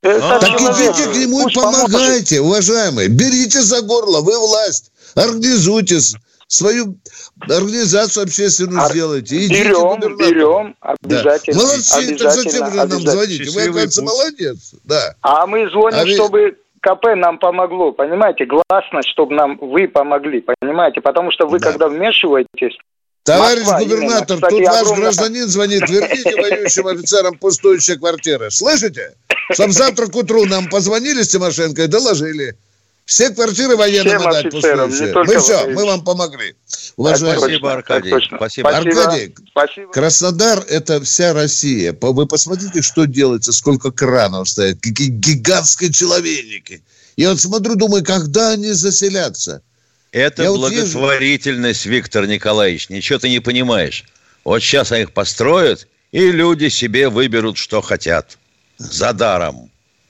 А, 0.02 0.40
так 0.40 0.50
идите 0.50 1.12
к 1.12 1.16
нему 1.16 1.48
и 1.48 1.54
помогайте, 1.54 2.38
поможет. 2.38 2.40
уважаемые. 2.40 3.10
Берите 3.10 3.62
за 3.62 3.82
горло, 3.82 4.22
вы 4.22 4.38
власть. 4.40 4.92
Организуйтесь. 5.16 6.16
Свою 6.48 6.96
организацию 7.42 8.24
общественную 8.24 8.82
Ар... 8.82 8.92
сделайте. 8.92 9.38
Идите 9.38 9.66
берем, 9.66 10.18
берем, 10.18 10.76
обязательно. 10.80 11.60
Да. 11.60 11.64
Молодцы, 11.64 11.94
обязательно, 11.94 12.18
так 12.18 12.34
зачем 12.34 12.72
же 12.72 12.78
нам 12.78 13.02
звоните? 13.02 13.52
Вы, 13.52 13.62
оказывается, 13.62 14.02
молодец. 14.02 14.58
Да. 14.84 15.16
А 15.22 15.46
мы 15.46 15.70
звоним, 15.70 16.00
а 16.00 16.08
чтобы 16.08 16.58
КП 16.82 17.06
нам 17.16 17.38
помогло, 17.38 17.92
понимаете? 17.92 18.46
Гласность, 18.46 19.10
чтобы 19.10 19.36
нам 19.36 19.60
вы 19.62 19.88
помогли, 19.88 20.42
понимаете? 20.42 21.02
Потому 21.02 21.32
что 21.32 21.46
вы, 21.46 21.60
да. 21.60 21.72
когда 21.72 21.88
вмешиваетесь, 21.88 22.78
Товарищ 23.24 23.60
Москва, 23.60 23.80
губернатор, 23.80 24.38
именно, 24.38 24.48
кстати, 24.48 24.50
тут 24.50 24.68
ваш 24.68 24.82
огромное... 24.82 25.02
гражданин 25.04 25.48
звонит, 25.48 25.90
верните 25.90 26.36
воюющим 26.36 26.88
офицерам 26.88 27.38
пустующие 27.38 27.98
квартиры. 27.98 28.50
Слышите? 28.50 29.14
Чтоб 29.52 29.72
завтра 29.72 30.08
к 30.08 30.16
утру 30.16 30.46
нам 30.46 30.70
позвонили 30.70 31.24
с 31.24 31.30
Тимошенко 31.30 31.84
и 31.84 31.88
доложили. 31.88 32.58
Все 33.06 33.32
квартиры 33.32 33.76
военным 33.76 34.20
Всем 34.20 34.28
отдать 34.28 34.52
пустующие. 34.52 35.14
Мы 35.16 35.40
все, 35.40 35.68
мы 35.70 35.84
вам 35.84 36.04
помогли. 36.04 36.54
Уважаемый. 36.96 37.40
Спасибо, 37.40 37.74
Аркадий. 37.74 38.14
Спасибо. 38.36 38.70
Аркадий, 38.70 39.36
Спасибо. 39.50 39.92
Краснодар– 39.92 40.64
это 40.70 41.02
вся 41.04 41.34
Россия. 41.34 41.98
Вы 42.00 42.28
посмотрите, 42.28 42.84
что 42.84 43.06
делается, 43.06 43.52
сколько 43.52 43.92
кранов 43.92 44.48
стоят, 44.48 44.78
какие 44.80 45.08
гигантские 45.08 45.92
человейники. 45.92 46.84
Я 47.18 47.32
вот 47.32 47.40
смотрю, 47.40 47.76
думаю, 47.76 48.04
когда 48.04 48.52
они 48.52 48.74
заселятся? 48.74 49.64
Это 50.12 50.44
Я 50.44 50.52
благотворительность, 50.52 51.86
вот 51.86 51.92
Виктор 51.92 52.28
Николаевич. 52.28 52.90
Ничего 52.90 53.18
ты 53.18 53.30
не 53.30 53.40
понимаешь. 53.40 54.06
Вот 54.44 54.60
сейчас 54.60 54.92
они 54.92 55.04
их 55.04 55.14
построят, 55.14 55.88
и 56.12 56.32
люди 56.32 56.70
себе 56.70 57.10
выберут, 57.10 57.58
что 57.58 57.82
хотят. 57.82 58.38
За 58.80 59.14
даром. 59.14 59.70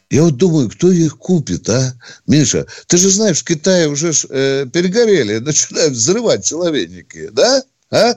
Я 0.09 0.23
вот 0.23 0.37
думаю, 0.37 0.69
кто 0.69 0.91
их 0.91 1.17
купит, 1.17 1.69
а? 1.69 1.93
Миша, 2.25 2.65
ты 2.87 2.97
же 2.97 3.09
знаешь, 3.09 3.39
в 3.39 3.43
Китае 3.43 3.87
уже 3.87 4.11
э, 4.29 4.65
перегорели, 4.71 5.37
начинают 5.39 5.93
взрывать 5.93 6.45
человечники, 6.45 7.29
да? 7.31 7.63
А? 7.91 8.15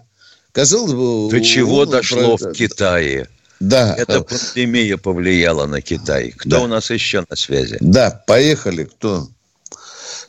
Казалось 0.53 0.93
бы... 0.93 1.31
До 1.31 1.41
чего 1.41 1.85
дошло 1.85 2.37
про... 2.37 2.51
в 2.51 2.53
Китае? 2.53 3.29
Да. 3.61 3.95
Эта 3.97 4.23
пандемия 4.23 4.97
повлияла 4.97 5.67
на 5.67 5.81
Китай. 5.81 6.33
Кто 6.37 6.51
да. 6.51 6.61
у 6.61 6.67
нас 6.67 6.91
еще 6.91 7.25
на 7.29 7.37
связи? 7.37 7.77
Да, 7.81 8.23
поехали. 8.27 8.85
Кто? 8.85 9.29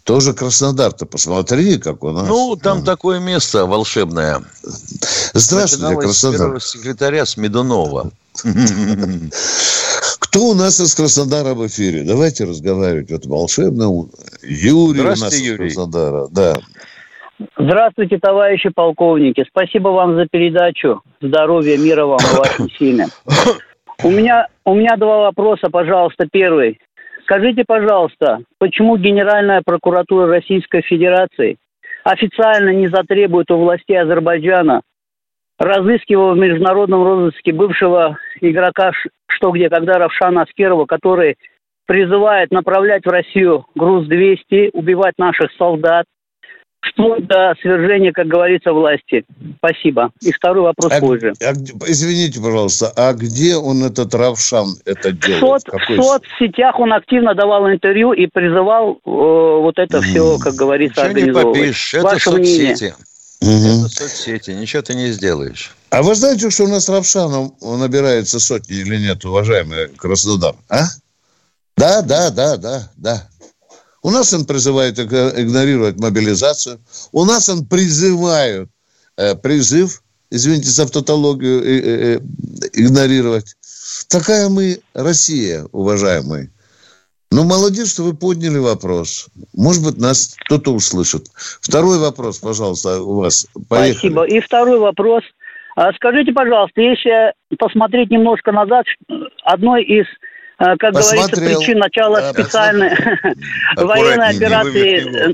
Тоже 0.04 0.34
Краснодар-то 0.34 1.06
посмотри, 1.06 1.78
как 1.78 2.04
у 2.04 2.12
нас. 2.12 2.28
Ну, 2.28 2.58
там 2.58 2.80
а. 2.80 2.84
такое 2.84 3.20
место 3.20 3.66
волшебное. 3.66 4.44
Здравствуйте, 5.34 5.96
Краснодар. 5.96 6.62
С 6.62 6.72
секретаря 6.72 7.26
Смедунова. 7.26 8.12
Кто 10.34 10.46
у 10.46 10.56
нас 10.56 10.80
из 10.80 10.96
Краснодара 10.96 11.54
в 11.54 11.68
эфире? 11.68 12.04
Давайте 12.04 12.46
разговаривать. 12.46 13.12
Вот 13.12 13.28
волшебно. 13.28 13.84
Юрий 14.42 15.02
у 15.02 15.04
нас 15.04 15.40
Юрий. 15.40 15.68
из 15.68 15.76
Краснодара. 15.76 16.26
Да. 16.32 16.56
Здравствуйте, 17.56 18.18
товарищи 18.18 18.70
полковники. 18.74 19.46
Спасибо 19.48 19.90
вам 19.90 20.16
за 20.16 20.26
передачу. 20.26 21.04
Здоровья, 21.22 21.78
мира 21.78 22.06
вам, 22.06 22.18
вашей 22.36 22.74
семье. 22.80 23.06
У 24.04 24.10
меня, 24.10 24.48
у 24.66 24.74
меня 24.74 24.98
два 24.98 25.20
вопроса, 25.20 25.70
пожалуйста. 25.72 26.28
Первый. 26.32 26.80
Скажите, 27.26 27.64
пожалуйста, 27.68 28.40
почему 28.58 28.98
Генеральная 28.98 29.62
прокуратура 29.64 30.26
Российской 30.26 30.82
Федерации 30.82 31.58
официально 32.04 32.70
не 32.70 32.88
затребует 32.88 33.52
у 33.52 33.58
властей 33.58 34.02
Азербайджана, 34.02 34.82
разыскивая 35.60 36.34
в 36.34 36.38
международном 36.38 37.04
розыске 37.04 37.54
бывшего 37.54 38.18
игрока 38.42 38.92
«Что, 39.28 39.52
где, 39.52 39.70
когда» 39.70 39.98
Равшана 39.98 40.44
Аскерова, 40.44 40.86
который 40.86 41.38
призывает 41.86 42.52
направлять 42.52 43.06
в 43.06 43.10
Россию 43.10 43.66
груз-200, 43.76 44.72
убивать 44.74 45.16
наших 45.18 45.52
солдат, 45.58 46.06
вплоть 46.92 47.26
до 47.28 47.54
свержения, 47.62 48.12
как 48.12 48.28
говорится, 48.28 48.74
власти. 48.74 49.26
Спасибо. 49.58 50.12
И 50.22 50.32
второй 50.32 50.64
вопрос 50.64 50.92
а, 50.92 51.00
позже. 51.00 51.34
А, 51.42 51.52
извините, 51.88 52.42
пожалуйста, 52.42 52.92
а 52.96 53.14
где 53.14 53.56
он, 53.56 53.84
этот 53.84 54.14
Равшан, 54.14 54.68
это 54.86 55.12
делает? 55.12 55.64
В, 55.64 55.78
в 55.78 56.04
соцсетях 56.04 56.80
он 56.80 56.94
активно 56.94 57.36
давал 57.36 57.70
интервью 57.70 58.14
и 58.14 58.28
призывал 58.28 58.94
э, 58.94 58.98
вот 59.06 59.78
это 59.78 60.02
все, 60.02 60.38
как 60.40 60.54
говорится, 60.56 61.02
Ничего 61.02 61.20
организовывать. 61.20 61.58
не 61.58 61.64
попишешь, 61.64 61.94
это 61.94 62.04
Ваше 62.04 62.30
соцсети. 62.30 62.84
Мнение? 62.84 62.94
Это 63.44 63.90
соцсети, 63.90 64.52
ничего 64.52 64.82
ты 64.82 64.96
не 64.96 65.12
сделаешь. 65.12 65.76
А 65.90 66.02
вы 66.02 66.16
знаете, 66.16 66.50
что 66.50 66.64
у 66.64 66.68
нас 66.68 66.88
Равшанов 66.88 67.52
набирается 67.62 68.40
сотни 68.40 68.78
или 68.78 68.98
нет, 68.98 69.26
уважаемый 69.26 69.90
Краснодар? 69.90 70.56
А? 70.70 70.86
Да, 71.76 72.02
да, 72.02 72.30
да, 72.30 72.58
да, 72.58 72.92
да. 72.96 73.30
У 74.02 74.12
нас 74.12 74.34
он 74.34 74.46
призывает 74.46 75.00
игнорировать 75.00 75.98
мобилизацию. 75.98 76.80
У 77.12 77.26
нас 77.26 77.50
он 77.50 77.66
призывает 77.66 78.70
э, 79.18 79.36
призыв, 79.36 80.04
извините 80.30 80.70
за 80.70 80.84
автотологию, 80.84 81.64
э, 81.64 82.16
э, 82.16 82.20
игнорировать. 82.74 83.56
Такая 84.08 84.50
мы 84.50 84.82
Россия, 84.94 85.66
уважаемые. 85.72 86.50
Ну, 87.34 87.44
молодец, 87.44 87.94
что 87.94 88.04
вы 88.04 88.14
подняли 88.14 88.60
вопрос. 88.60 89.28
Может 89.54 89.84
быть, 89.84 89.98
нас 89.98 90.36
кто-то 90.46 90.72
услышит. 90.72 91.28
Второй 91.62 92.00
вопрос, 92.00 92.38
пожалуйста, 92.40 93.02
у 93.02 93.16
вас. 93.22 93.48
Поехали. 93.68 93.92
Спасибо. 93.94 94.24
И 94.24 94.40
второй 94.40 94.80
вопрос. 94.80 95.24
А 95.76 95.92
скажите, 95.94 96.32
пожалуйста, 96.32 96.80
если 96.82 97.34
посмотреть 97.58 98.12
немножко 98.12 98.52
назад, 98.52 98.86
одной 99.44 99.84
из 99.84 100.06
Э, 100.60 100.76
как 100.78 100.94
Посмотрел. 100.94 101.28
говорится, 101.28 101.60
причин 101.60 101.80
начала 101.80 102.22
да, 102.22 102.34
специальной 102.34 102.90
военной 103.76 104.30
операции 104.30 105.32
э, 105.32 105.34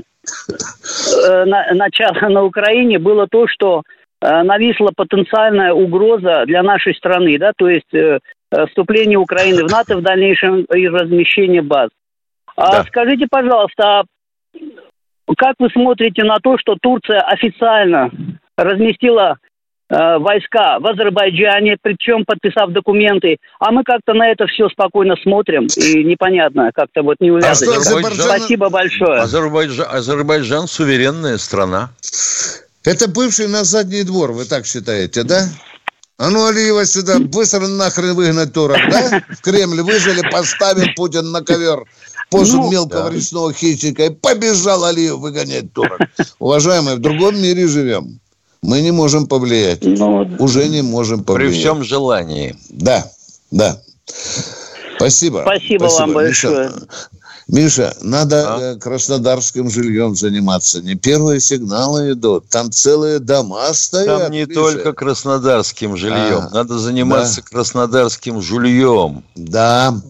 э, 1.26 1.74
начала 1.74 2.28
на 2.28 2.42
Украине 2.42 2.98
было 2.98 3.26
то, 3.30 3.46
что 3.48 3.82
нависла 4.22 4.90
потенциальная 4.94 5.72
угроза 5.72 6.44
для 6.44 6.62
нашей 6.62 6.94
страны, 6.94 7.38
да, 7.38 7.52
то 7.56 7.70
есть 7.70 7.90
вступление 8.68 9.18
Украины 9.18 9.64
в 9.64 9.70
НАТО 9.70 9.96
в 9.96 10.02
дальнейшем 10.02 10.64
и 10.64 10.88
размещение 10.88 11.62
баз. 11.62 11.90
А 12.56 12.72
да. 12.72 12.84
скажите, 12.84 13.26
пожалуйста, 13.30 14.00
а 14.00 14.04
как 15.36 15.54
вы 15.58 15.70
смотрите 15.70 16.24
на 16.24 16.38
то, 16.38 16.58
что 16.58 16.76
Турция 16.80 17.20
официально 17.20 18.10
разместила 18.56 19.38
Э, 19.90 20.18
войска 20.18 20.78
в 20.78 20.86
Азербайджане, 20.86 21.76
причем 21.82 22.24
подписав 22.24 22.70
документы. 22.70 23.38
А 23.58 23.72
мы 23.72 23.82
как-то 23.82 24.14
на 24.14 24.28
это 24.28 24.46
все 24.46 24.68
спокойно 24.68 25.16
смотрим, 25.20 25.66
и 25.66 26.04
непонятно, 26.04 26.70
как-то 26.72 27.02
вот 27.02 27.16
не 27.18 27.32
увязывать. 27.32 27.76
А 27.76 27.80
Азербайджан... 27.80 28.26
Спасибо 28.26 28.70
большое. 28.70 29.20
Азербайджан, 29.20 29.86
Азербайджан 29.90 30.68
суверенная 30.68 31.38
страна. 31.38 31.90
Это 32.84 33.10
бывший 33.10 33.48
на 33.48 33.64
задний 33.64 34.04
двор, 34.04 34.30
вы 34.30 34.44
так 34.44 34.64
считаете, 34.64 35.24
да? 35.24 35.42
А 36.20 36.28
ну, 36.28 36.46
Алиева 36.46 36.84
сюда, 36.84 37.18
быстро 37.18 37.66
нахрен 37.66 38.14
выгнать 38.14 38.52
турок, 38.52 38.76
да? 38.90 39.22
В 39.30 39.40
Кремль 39.40 39.80
выжили, 39.80 40.20
поставил 40.30 40.84
Путин 40.94 41.30
на 41.30 41.42
ковер 41.42 41.86
позу 42.28 42.58
ну, 42.58 42.70
мелкого 42.70 43.08
да. 43.08 43.16
речного 43.16 43.54
хищника 43.54 44.04
и 44.04 44.10
побежал 44.10 44.84
Алиев 44.84 45.14
выгонять 45.14 45.72
турок. 45.72 45.98
Уважаемые, 46.38 46.96
в 46.96 46.98
другом 46.98 47.40
мире 47.40 47.66
живем. 47.66 48.20
Мы 48.60 48.82
не 48.82 48.90
можем 48.90 49.28
повлиять. 49.28 49.82
Ну, 49.82 50.36
Уже 50.38 50.68
не 50.68 50.82
можем 50.82 51.24
повлиять. 51.24 51.54
При 51.54 51.58
всем 51.58 51.82
желании. 51.82 52.54
Да, 52.68 53.10
да. 53.50 53.80
Спасибо. 54.96 55.40
Спасибо, 55.46 55.86
Спасибо 55.86 56.00
вам 56.00 56.12
большое. 56.12 56.68
Миша, 56.68 56.86
Миша, 57.52 57.96
надо 58.00 58.72
а? 58.72 58.76
Краснодарским 58.76 59.70
жильем 59.70 60.14
заниматься. 60.14 60.80
Не 60.80 60.94
первые 60.94 61.40
сигналы 61.40 62.12
идут. 62.12 62.48
Там 62.48 62.70
целые 62.70 63.18
дома 63.18 63.72
стоят. 63.74 64.22
Там 64.22 64.30
не 64.30 64.44
Миша. 64.44 64.54
только 64.54 64.92
краснодарским 64.92 65.96
жильем. 65.96 66.46
А, 66.46 66.50
надо 66.50 66.78
заниматься 66.78 67.42
да. 67.42 67.48
краснодарским 67.50 68.40
жильем. 68.40 69.24
Да. 69.34 70.00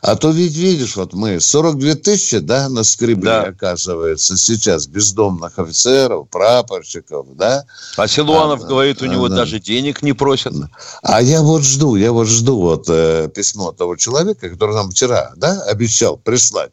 А 0.00 0.16
то 0.16 0.30
ведь 0.30 0.56
видишь, 0.56 0.96
вот 0.96 1.12
мы 1.12 1.38
42 1.38 1.94
тысячи, 1.94 2.38
да, 2.38 2.68
на 2.68 2.82
скребли, 2.82 3.26
да. 3.26 3.42
оказывается, 3.42 4.36
сейчас 4.36 4.88
бездомных 4.88 5.56
офицеров, 5.60 6.28
прапорщиков, 6.30 7.26
да. 7.36 7.64
А 7.96 8.08
Силуанов 8.08 8.64
а, 8.64 8.66
говорит, 8.66 9.02
у 9.02 9.06
него 9.06 9.28
да. 9.28 9.36
даже 9.36 9.60
денег 9.60 10.02
не 10.02 10.14
просят. 10.14 10.54
А 11.02 11.22
я 11.22 11.42
вот 11.42 11.62
жду, 11.62 11.94
я 11.94 12.10
вот 12.10 12.26
жду 12.26 12.60
вот 12.60 12.86
э, 12.88 13.28
письмо 13.32 13.70
того 13.70 13.94
человека, 13.94 14.50
который 14.50 14.74
нам 14.74 14.90
вчера, 14.90 15.32
да, 15.36 15.62
обещал 15.68 16.16
прислать 16.16 16.71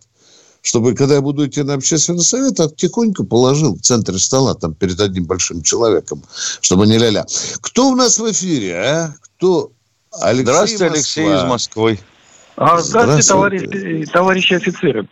чтобы, 0.62 0.94
когда 0.94 1.16
я 1.16 1.22
буду 1.22 1.48
идти 1.48 1.64
на 1.64 1.76
общественный 1.76 2.22
совет, 2.22 2.76
тихонько 2.76 3.24
положил 3.24 3.76
в 3.76 3.82
центре 3.82 4.18
стола, 4.18 4.56
там, 4.56 4.74
перед 4.74 5.00
одним 5.00 5.26
большим 5.26 5.62
человеком, 5.62 6.22
чтобы 6.62 6.88
не 6.88 6.98
ля-ля. 6.98 7.26
Кто 7.62 7.90
у 7.90 7.96
нас 7.96 8.20
в 8.20 8.32
эфире, 8.32 8.76
а? 8.76 9.16
Кто? 9.38 9.72
Алексей 10.22 10.44
Здравствуйте, 10.44 10.84
Москва. 10.84 10.96
Алексей 10.96 11.36
из 11.36 11.44
Москвы. 11.44 12.00
А, 12.56 12.82
здравствуйте, 12.82 13.22
здравствуйте. 13.22 13.68
Товарищ, 13.68 14.10
товарищи 14.12 14.54
офицеры. 14.54 15.08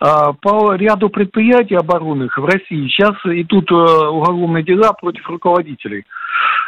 А, 0.00 0.32
по 0.32 0.74
ряду 0.74 1.10
предприятий 1.10 1.74
оборонных 1.74 2.36
в 2.36 2.44
России 2.44 2.88
сейчас 2.88 3.14
идут 3.24 3.70
э, 3.70 3.74
уголовные 3.74 4.64
дела 4.64 4.92
против 4.94 5.28
руководителей. 5.28 6.04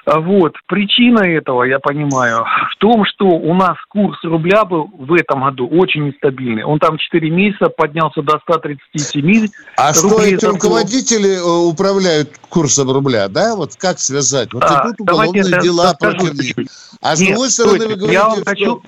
А 0.05 0.19
вот. 0.19 0.55
Причина 0.67 1.21
этого, 1.21 1.63
я 1.63 1.79
понимаю, 1.79 2.45
в 2.73 2.77
том, 2.79 3.05
что 3.05 3.27
у 3.27 3.55
нас 3.55 3.77
курс 3.89 4.19
рубля 4.25 4.65
был 4.65 4.91
в 4.99 5.13
этом 5.15 5.45
году 5.45 5.69
очень 5.69 6.09
нестабильный. 6.09 6.65
Он 6.65 6.81
там 6.81 6.99
4 6.99 7.31
месяца 7.31 7.69
поднялся 7.69 8.21
до 8.23 8.41
137 8.41 9.47
А 9.77 9.95
что 9.95 10.21
эти 10.21 10.45
руководители 10.45 11.37
э, 11.37 11.69
управляют 11.69 12.31
курсом 12.49 12.91
рубля, 12.91 13.29
да? 13.29 13.55
Вот 13.55 13.77
как 13.77 14.01
связать? 14.01 14.53
Вот 14.53 14.65
а, 14.65 14.87
идут 14.87 15.01
уголовные 15.01 15.45
дела 15.45 15.95
против 15.95 16.35
них. 16.35 16.67
А 17.01 17.15
с 17.15 17.21
другой 17.21 17.51
стороны 17.51 17.87
вы 17.87 17.95
говорите, 17.95 18.13
Я 18.13 18.29
вам 18.29 18.37
что... 18.39 18.45
хочу 18.45 18.83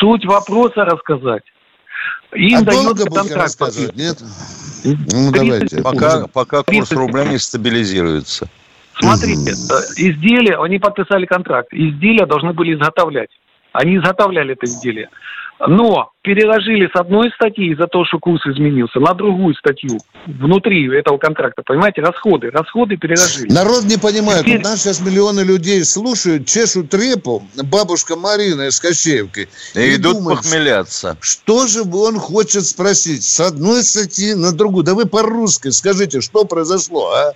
суть 0.00 0.24
вопроса 0.24 0.84
рассказать. 0.84 1.42
Им 2.34 2.60
а 2.60 2.62
долго 2.62 3.04
будет 3.04 3.32
рассказывать, 3.36 3.94
нет? 3.94 4.18
Ну, 4.84 5.30
давайте. 5.30 5.82
Пока, 5.82 6.26
пока 6.26 6.62
курс 6.64 6.90
рубля 6.90 7.26
не 7.26 7.38
стабилизируется. 7.38 8.48
Смотрите, 9.02 9.50
э, 9.50 9.74
изделия, 9.96 10.62
они 10.62 10.78
подписали 10.78 11.26
контракт, 11.26 11.68
изделия 11.72 12.26
должны 12.26 12.52
были 12.52 12.74
изготовлять. 12.74 13.30
Они 13.72 13.96
изготовляли 13.96 14.52
это 14.52 14.66
изделие. 14.66 15.08
Но 15.64 16.10
переложили 16.22 16.90
с 16.92 16.98
одной 16.98 17.30
статьи 17.32 17.72
из-за 17.72 17.86
того, 17.86 18.04
что 18.04 18.18
курс 18.18 18.44
изменился, 18.46 18.98
на 18.98 19.14
другую 19.14 19.54
статью 19.54 19.98
внутри 20.26 20.88
этого 20.92 21.18
контракта. 21.18 21.62
Понимаете, 21.64 22.00
расходы. 22.00 22.50
Расходы 22.50 22.96
переложили. 22.96 23.52
Народ 23.52 23.84
не 23.84 23.96
понимает. 23.96 24.40
Теперь... 24.40 24.58
У 24.58 24.62
нас 24.62 24.82
сейчас 24.82 25.00
миллионы 25.00 25.40
людей 25.42 25.84
слушают, 25.84 26.46
чешут 26.46 26.92
репу, 26.94 27.46
бабушка 27.70 28.16
Марина 28.16 28.62
из 28.62 28.80
Кощеевки. 28.80 29.48
И, 29.74 29.80
и 29.80 29.96
идут 29.96 30.14
думают, 30.14 30.40
похмеляться. 30.40 31.16
Что 31.20 31.66
же 31.68 31.82
он 31.82 32.18
хочет 32.18 32.64
спросить? 32.64 33.22
С 33.22 33.38
одной 33.38 33.84
статьи 33.84 34.34
на 34.34 34.52
другую. 34.52 34.84
Да 34.84 34.94
вы 34.94 35.06
по-русски 35.06 35.68
скажите, 35.68 36.20
что 36.20 36.44
произошло, 36.44 37.12
а? 37.12 37.32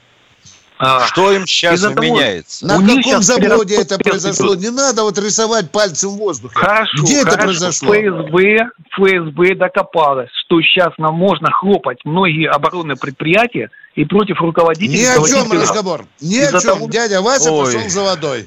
А, 0.79 1.07
что 1.07 1.33
им 1.33 1.47
сейчас 1.47 1.83
меняется? 1.85 2.67
На 2.67 2.79
каком 2.79 3.23
заводе 3.23 3.81
это 3.81 3.99
произошло? 3.99 4.55
Не 4.55 4.71
надо 4.71 5.03
вот 5.03 5.19
рисовать 5.19 5.71
пальцем 5.71 6.11
в 6.11 6.17
воздухе. 6.17 6.55
Хорошо, 6.55 7.03
Где 7.03 7.21
хорошо. 7.21 7.29
это 7.29 7.45
произошло? 7.45 7.95
ФСБ, 7.95 8.71
ФСБ 8.95 9.55
докопалось, 9.55 10.31
что 10.45 10.61
сейчас 10.61 10.93
нам 10.99 11.15
можно 11.15 11.51
хлопать 11.51 11.99
многие 12.05 12.49
оборонные 12.51 12.97
предприятия 12.97 13.71
и 13.95 14.05
против 14.05 14.41
руководителей... 14.41 15.01
Ни 15.01 15.05
о 15.05 15.27
чем 15.27 15.53
разговор. 15.53 16.05
Ни 16.21 16.39
о 16.39 16.51
чем. 16.53 16.61
Того... 16.61 16.89
Дядя 16.89 17.23
Вася 17.23 17.51
Ой. 17.51 17.65
пошел 17.65 17.89
за 17.89 18.03
водой. 18.03 18.47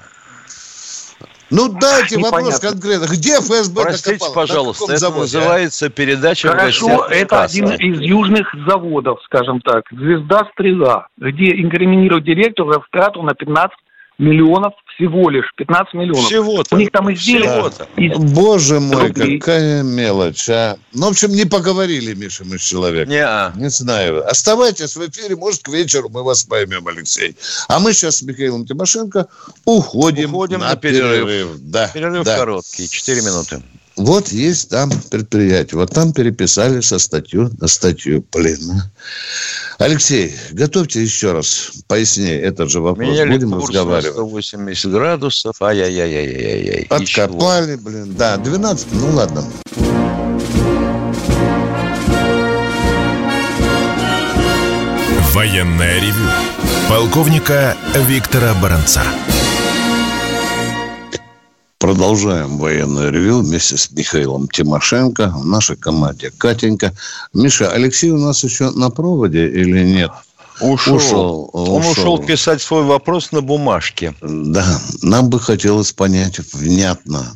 Ну, 1.52 1.68
дайте 1.70 2.18
Непонятно. 2.18 2.52
вопрос 2.52 2.60
конкретно. 2.60 3.06
Где 3.06 3.38
ФСБ 3.40 3.82
Простите, 3.82 4.18
докопало? 4.18 4.34
пожалуйста, 4.34 4.92
это 4.92 4.98
заводе, 4.98 5.22
называется 5.22 5.86
а? 5.88 5.90
передача 5.90 6.50
Хорошо, 6.50 7.06
это 7.06 7.44
один 7.44 7.72
из 7.72 8.00
южных 8.00 8.54
заводов, 8.68 9.20
скажем 9.26 9.60
так. 9.62 9.86
«Звезда 9.92 10.48
Стрела», 10.54 11.08
где 11.18 11.60
инкриминирует 11.60 12.24
директора 12.24 12.84
страту 12.88 13.24
на 13.24 13.34
15 13.34 13.76
миллионов 14.20 14.74
всего 15.00 15.30
лишь. 15.30 15.46
15 15.56 15.94
миллионов. 15.94 16.26
Всего-то. 16.26 16.76
У 16.76 16.78
них 16.78 16.92
там 16.92 17.12
изделия... 17.14 17.72
Из... 17.96 18.18
Боже 18.18 18.80
мой, 18.80 19.08
рублей. 19.08 19.40
какая 19.40 19.82
мелочь, 19.84 20.50
а. 20.50 20.78
Ну, 20.94 21.08
в 21.08 21.10
общем, 21.12 21.30
не 21.30 21.46
поговорили, 21.46 22.14
Миша, 22.14 22.44
мы 22.44 22.58
с 22.58 22.62
человеком. 22.62 23.10
Не, 23.10 23.24
-а. 23.24 23.58
не 23.58 23.70
знаю. 23.70 24.30
Оставайтесь 24.30 24.96
в 24.96 25.10
эфире, 25.10 25.36
может, 25.36 25.64
к 25.64 25.70
вечеру 25.70 26.10
мы 26.10 26.24
вас 26.24 26.44
поймем, 26.44 26.88
Алексей. 26.88 27.36
А 27.68 27.80
мы 27.80 27.94
сейчас 27.94 28.18
с 28.18 28.22
Михаилом 28.24 28.66
Тимошенко 28.66 29.28
уходим, 29.66 30.34
уходим 30.36 30.60
на, 30.60 30.70
на 30.70 30.76
перерыв. 30.76 31.28
перерыв. 31.28 31.48
Да, 31.60 31.88
перерыв 31.88 32.26
да. 32.26 32.38
короткий, 32.38 32.90
4 32.90 33.22
минуты. 33.22 33.62
Вот 34.00 34.30
есть 34.30 34.70
там 34.70 34.90
предприятие. 35.12 35.78
Вот 35.78 35.92
там 35.94 36.14
переписали 36.14 36.80
со 36.80 37.00
статью 37.00 37.52
на 37.60 37.68
статью. 37.68 38.26
Блин. 38.32 38.82
Алексей, 39.78 40.34
готовьте 40.52 41.04
еще 41.04 41.34
раз 41.34 41.72
пояснее 41.88 42.40
этот 42.40 42.72
же 42.72 42.80
вопрос. 42.80 43.06
Меняли 43.06 43.34
Будем 43.34 43.52
курс 43.52 43.68
разговаривать. 43.68 44.14
180 44.14 44.92
градусов. 44.92 45.62
Ай-яй-яй-яй-яй. 45.62 46.88
Откопали, 46.90 47.76
блин. 47.76 48.16
Да, 48.16 48.38
12. 48.38 48.88
Ну 48.94 49.12
ладно. 49.12 49.44
Военная 55.34 56.00
ревю. 56.00 56.30
Полковника 56.88 57.76
Виктора 58.08 58.54
Баранца. 58.62 59.04
Продолжаем 61.80 62.58
военное 62.58 63.10
ревю 63.10 63.40
вместе 63.40 63.78
с 63.78 63.90
Михаилом 63.92 64.50
Тимошенко, 64.50 65.30
в 65.34 65.46
нашей 65.46 65.78
команде 65.78 66.30
Катенька. 66.38 66.94
Миша, 67.34 67.72
Алексей 67.72 68.12
у 68.12 68.18
нас 68.18 68.44
еще 68.44 68.72
на 68.72 68.90
проводе 68.90 69.48
или 69.48 69.86
нет? 69.86 70.12
Ушел. 70.60 70.96
ушел. 70.96 71.50
Он 71.54 71.78
ушел. 71.78 71.92
ушел 71.92 72.18
писать 72.20 72.62
свой 72.62 72.84
вопрос 72.84 73.32
на 73.32 73.40
бумажке. 73.40 74.14
Да, 74.22 74.66
нам 75.02 75.30
бы 75.30 75.40
хотелось 75.40 75.94
понять 75.94 76.40
внятно, 76.52 77.34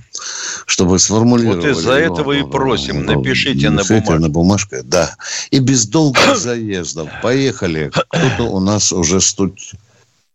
чтобы 0.66 1.00
сформулировать. 1.00 1.64
Вот 1.64 1.78
из-за 1.78 1.94
этого 1.94 2.34
и 2.34 2.44
просим, 2.44 3.06
напишите, 3.06 3.70
на 3.70 3.86
бумажке. 3.86 4.20
на 4.20 4.28
бумажке, 4.30 4.82
да. 4.84 5.16
И 5.52 5.60
без 5.60 5.88
долгих 5.88 6.36
заездов. 6.36 7.10
Поехали. 7.22 7.92
Кто-то 8.10 8.44
у 8.44 8.60
нас 8.60 8.92
уже 8.92 9.22
студ... 9.22 9.58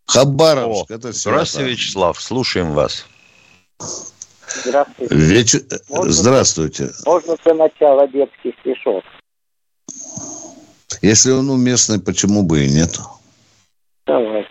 Хабаровск. 0.07 0.91
О, 0.91 0.95
это 0.95 1.13
Здравствуйте, 1.13 1.73
Вячеслав, 1.73 2.19
слушаем 2.19 2.73
вас. 2.73 3.05
Здравствуйте. 4.65 5.15
Веч... 5.15 5.55
Можно, 5.89 6.13
Здравствуйте. 6.13 6.91
Можно 7.07 7.37
для 7.45 7.55
начала 7.55 8.09
детский 8.09 8.55
стишок? 8.61 9.05
Если 11.03 11.31
он 11.31 11.51
уместный, 11.51 12.01
почему 12.01 12.43
бы 12.43 12.65
и 12.65 12.71
нет? 12.71 12.99
Давайте. 14.07 14.51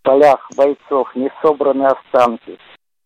В 0.00 0.02
полях 0.02 0.50
бойцов 0.56 1.14
не 1.14 1.30
собраны 1.40 1.86
останки. 1.86 2.58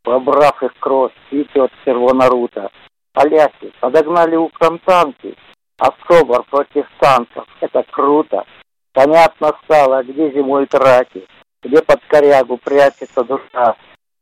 Побрав 0.03 0.62
их 0.62 0.73
кровь, 0.81 1.12
цветет 1.29 1.71
червонорута. 1.85 2.71
Поляки 3.12 3.73
подогнали 3.81 4.37
у 4.37 4.51
танки, 4.85 5.37
а 5.79 5.90
собор 6.09 6.45
против 6.51 6.87
танков. 7.01 7.47
Это 7.61 7.85
круто. 7.90 8.45
Понятно 8.92 9.53
стало, 9.64 10.03
где 10.03 10.33
зимой 10.33 10.66
траки, 10.66 11.27
где 11.62 11.83
под 11.83 12.01
корягу 12.07 12.57
прячется 12.59 13.25
душа, 13.25 13.77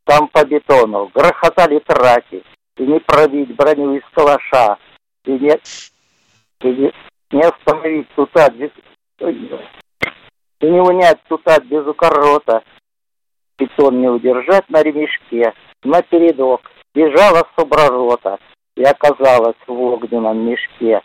там 0.05 0.29
по 0.29 0.45
бетону. 0.45 1.11
Грохотали 1.15 1.79
траки, 1.81 2.43
и 2.77 2.83
не 2.83 3.01
пробить 3.01 3.55
броню 3.55 3.97
из 3.97 4.03
калаша, 4.13 4.79
и 5.25 5.33
не, 5.33 5.59
и 6.61 6.69
не, 6.69 6.93
не 7.33 7.41
остановить 7.41 8.09
тута 8.15 8.51
без... 8.51 8.71
И 9.19 10.67
не 10.67 10.81
унять 10.81 11.23
тута 11.29 11.61
без 11.63 11.87
укорота. 11.87 12.63
Бетон 13.59 14.01
не 14.01 14.09
удержать 14.09 14.69
на 14.69 14.83
ремешке, 14.83 15.53
на 15.83 16.03
передок. 16.03 16.63
Бежала 16.95 17.47
собророта 17.57 18.39
и 18.77 18.83
оказалась 18.83 19.57
в 19.67 19.73
огненном 19.73 20.47
мешке. 20.47 21.03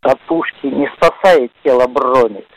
От 0.00 0.20
пушки 0.22 0.66
не 0.66 0.90
спасает 0.96 1.52
тело 1.62 1.86
броник, 1.86 2.48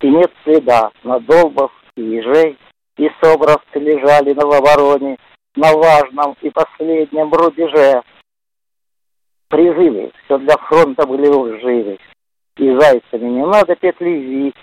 и 0.00 0.08
нет 0.08 0.30
следа 0.44 0.90
на 1.04 1.20
долбов 1.20 1.72
и 1.96 2.02
ежей, 2.02 2.58
и 3.20 3.24
собравцы 3.24 3.78
лежали 3.78 4.32
на 4.32 4.46
вороне 4.46 5.18
на 5.54 5.72
важном 5.72 6.36
и 6.42 6.50
последнем 6.50 7.32
рубеже. 7.32 8.02
Призывы 9.48 10.12
все 10.24 10.38
для 10.38 10.56
фронта 10.56 11.06
были 11.06 11.28
лживы, 11.28 11.98
и 12.56 12.78
зайцами 12.78 13.28
не 13.28 13.46
надо 13.46 13.74
петли 13.76 14.10
вить, 14.10 14.54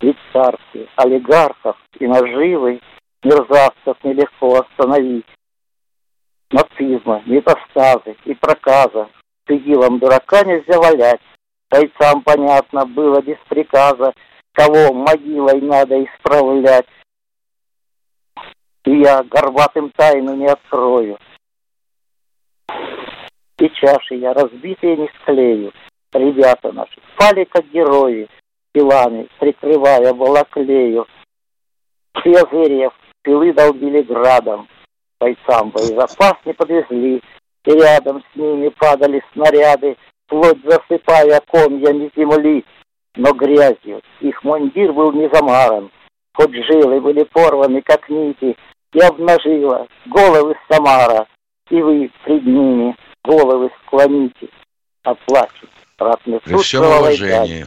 ведь 0.00 0.16
царские 0.32 0.88
олигархов 0.96 1.76
и 1.98 2.06
наживы 2.06 2.80
мерзавцев 3.22 3.96
нелегко 4.04 4.60
остановить. 4.60 5.26
Нацизма, 6.50 7.22
метастазы 7.26 8.16
и 8.24 8.34
проказа 8.34 9.08
с 9.46 9.50
игилом 9.50 9.98
дурака 9.98 10.44
нельзя 10.44 10.78
валять. 10.78 11.20
Бойцам, 11.70 12.22
понятно, 12.22 12.86
было 12.86 13.20
без 13.20 13.38
приказа, 13.48 14.12
кого 14.52 14.92
могилой 14.92 15.60
надо 15.60 16.04
исправлять 16.04 16.86
и 18.84 18.98
я 19.00 19.22
горбатым 19.22 19.90
тайну 19.90 20.34
не 20.34 20.46
открою. 20.46 21.18
И 23.58 23.68
чаши 23.70 24.16
я 24.16 24.34
разбитые 24.34 24.96
не 24.96 25.08
склею. 25.20 25.72
Ребята 26.12 26.72
наши 26.72 27.00
пали 27.16 27.44
как 27.44 27.66
герои, 27.70 28.28
пилами 28.72 29.28
прикрывая 29.38 30.12
балаклею. 30.12 31.06
Все 32.14 32.46
зверев 32.50 32.92
пилы 33.22 33.52
долбили 33.52 34.02
градом, 34.02 34.68
бойцам 35.18 35.70
боезапас 35.70 36.34
не 36.44 36.52
подвезли, 36.52 37.22
и 37.64 37.70
рядом 37.70 38.22
с 38.22 38.36
ними 38.36 38.68
падали 38.68 39.22
снаряды, 39.32 39.96
вплоть 40.26 40.62
засыпая 40.62 41.40
комьями 41.50 42.10
земли, 42.16 42.64
но 43.16 43.32
грязью. 43.32 44.02
Их 44.20 44.44
мундир 44.44 44.92
был 44.92 45.12
не 45.12 45.28
замаран, 45.32 45.90
хоть 46.34 46.54
жилы 46.54 47.00
были 47.00 47.24
порваны, 47.24 47.82
как 47.82 48.08
нити, 48.08 48.56
и 48.94 49.00
обнажила 49.00 49.86
головы 50.06 50.54
Самара, 50.70 51.26
и 51.70 51.82
вы 51.82 52.10
пред 52.24 52.46
ними 52.46 52.96
головы 53.24 53.70
склоните, 53.84 54.48
оплачут 55.02 55.70
ратный 55.98 56.40
При 56.40 56.56
всем 56.58 56.84
уважении. 56.84 57.66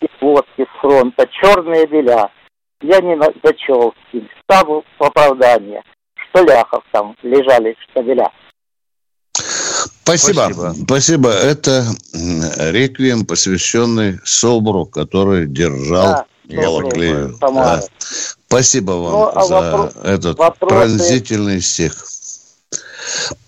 И 0.00 0.06
водки 0.20 0.64
с 0.64 0.80
фронта, 0.80 1.26
черные 1.40 1.86
беля. 1.86 2.30
Я 2.82 3.00
не 3.00 3.18
зачел 3.42 3.94
им 4.12 4.28
ставу 4.42 4.84
оправдания, 4.98 5.82
что 6.14 6.44
ляхов 6.44 6.84
там 6.92 7.16
лежали 7.22 7.74
штабеля. 7.90 8.30
Спасибо. 9.32 10.50
Спасибо. 10.52 10.74
Спасибо. 10.84 11.30
Это 11.30 11.84
реквием, 12.70 13.24
посвященный 13.24 14.18
Собору, 14.24 14.84
который 14.84 15.46
держал 15.46 16.04
да, 16.04 16.26
Балаклею. 16.44 17.34
Да. 17.40 17.80
Спасибо 18.48 18.92
вам 18.92 19.12
ну, 19.12 19.32
а 19.34 19.42
за 19.42 19.60
вопрос, 19.60 19.96
этот 20.04 20.38
вопросы... 20.38 20.74
пронзительный 20.74 21.60
стих. 21.60 21.92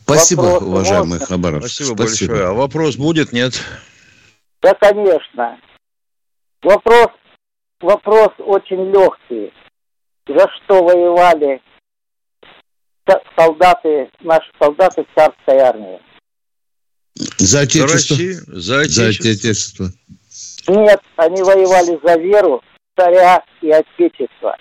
Спасибо, 0.02 0.40
вопрос 0.42 0.62
уважаемый 0.62 1.20
Хабаров. 1.20 1.60
Спасибо, 1.62 1.94
Спасибо 1.94 2.32
большое. 2.32 2.48
А 2.48 2.52
вопрос 2.52 2.96
будет, 2.96 3.32
нет? 3.32 3.54
Да, 4.60 4.74
конечно. 4.74 5.58
Вопрос, 6.62 7.08
вопрос 7.80 8.30
очень 8.38 8.90
легкий. 8.90 9.52
За 10.26 10.46
что 10.56 10.82
воевали 10.82 11.62
солдаты, 13.36 14.10
наши 14.20 14.50
солдаты 14.60 15.06
царской 15.14 15.58
армии? 15.58 16.00
За 17.38 17.60
отечество. 17.60 17.88
За, 17.88 17.94
Россию, 17.94 18.42
за 18.46 18.80
отечество. 18.80 19.24
За 19.24 19.30
отечество. 19.30 19.88
Нет, 20.68 21.00
они 21.16 21.42
воевали 21.42 21.98
за 22.02 22.18
веру, 22.18 22.62
царя 22.96 23.42
и 23.62 23.70
отечество. 23.70 24.56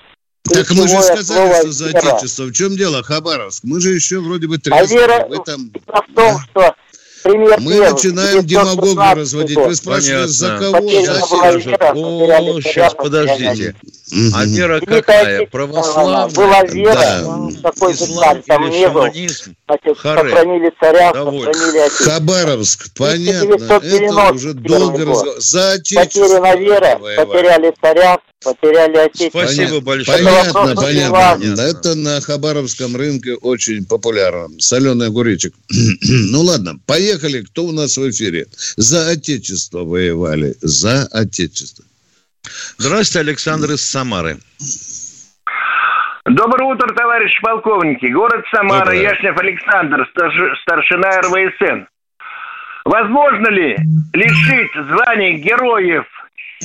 Так 0.51 0.69
мы 0.71 0.88
же 0.88 1.01
сказали, 1.01 1.60
что 1.60 1.71
за 1.71 1.89
отечество. 1.89 2.43
В 2.45 2.51
чем 2.53 2.75
дело, 2.75 3.03
Хабаровск? 3.03 3.63
Мы 3.63 3.79
же 3.81 3.93
еще 3.93 4.19
вроде 4.19 4.47
бы 4.47 4.57
трезвые. 4.57 4.83
А 4.83 5.07
вера 5.07 5.27
в 5.27 5.33
этом... 5.33 5.71
в 5.88 6.13
том, 6.15 6.39
что 6.39 6.75
пример 7.23 7.60
Мы 7.60 7.73
первый. 7.73 7.91
начинаем 7.91 8.45
демагогию 8.45 9.15
разводить. 9.15 9.57
Вы 9.57 9.75
спрашиваете, 9.75 10.27
за 10.27 10.57
кого? 10.57 10.88
О, 10.88 12.62
сейчас, 12.62 12.93
подождите. 12.93 13.75
А 14.34 14.46
вера 14.46 14.80
какая? 14.80 15.46
Православная? 15.48 16.34
Была 16.34 16.63
вера, 16.63 16.93
да. 16.93 17.50
такой 17.62 17.93
Ислам 17.93 18.41
там 18.43 18.70
не 18.70 18.88
был. 18.88 19.02
Значит, 19.02 19.98
сохранили 20.02 20.72
царя, 20.80 21.13
сохранили 21.13 21.80
отечество. 21.80 22.12
Хабаровск, 22.13 22.93
понятно. 22.96 23.56
Это 23.56 24.34
уже 24.34 24.54
долго 24.54 25.00
разговор. 25.00 25.36
За 25.39 25.74
отечество. 25.74 26.06
Потеряна 26.06 26.56
вера, 26.56 27.00
потеряли 27.17 27.74
царя, 27.82 28.20
потеряли 28.41 28.98
отечество. 28.98 29.39
Спасибо 29.41 29.82
большое. 29.82 30.17
Понятно, 30.24 30.76
понятно. 30.76 31.12
понятно. 31.12 31.62
Это 31.62 31.96
на 31.96 32.22
Хабаровском 32.22 32.96
рынке 32.96 33.36
очень 33.36 33.86
популярно. 33.86 34.58
Соленый 34.60 35.08
огуречек. 35.08 35.54
ну 35.70 36.43
ладно, 36.43 36.80
поехали. 36.86 37.41
Кто 37.41 37.65
у 37.65 37.72
нас 37.74 37.98
в 37.98 38.10
эфире? 38.10 38.48
За 38.78 39.10
отечество 39.10 39.84
воевали. 39.84 40.56
За 40.62 41.04
отечество. 41.12 41.84
Здравствуйте, 42.77 43.27
Александр 43.27 43.71
из 43.71 43.81
Самары. 43.88 44.38
Доброе 46.25 46.73
утро, 46.73 46.93
товарищи 46.93 47.39
полковники. 47.41 48.05
Город 48.07 48.43
Самара, 48.53 48.79
Доброе. 48.86 49.01
Яшнев 49.01 49.38
Александр, 49.38 50.07
старшина 50.62 51.21
РВСН. 51.21 51.88
Возможно 52.83 53.49
ли 53.49 53.77
лишить 54.13 54.71
званий 54.89 55.38
героев 55.38 56.05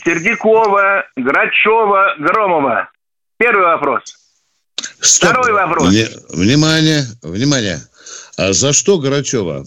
Сердякова, 0.04 1.04
Грачева, 1.16 2.14
Громова? 2.18 2.90
Первый 3.38 3.64
вопрос. 3.64 4.02
Стоп. 5.00 5.30
Второй 5.30 5.52
вопрос. 5.52 5.88
Внимание, 6.30 7.02
внимание. 7.22 7.78
А 8.38 8.52
за 8.52 8.72
что 8.72 8.98
Грачева? 8.98 9.64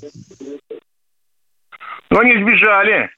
Ну, 2.09 2.19
они 2.19 2.41
сбежали. 2.41 3.09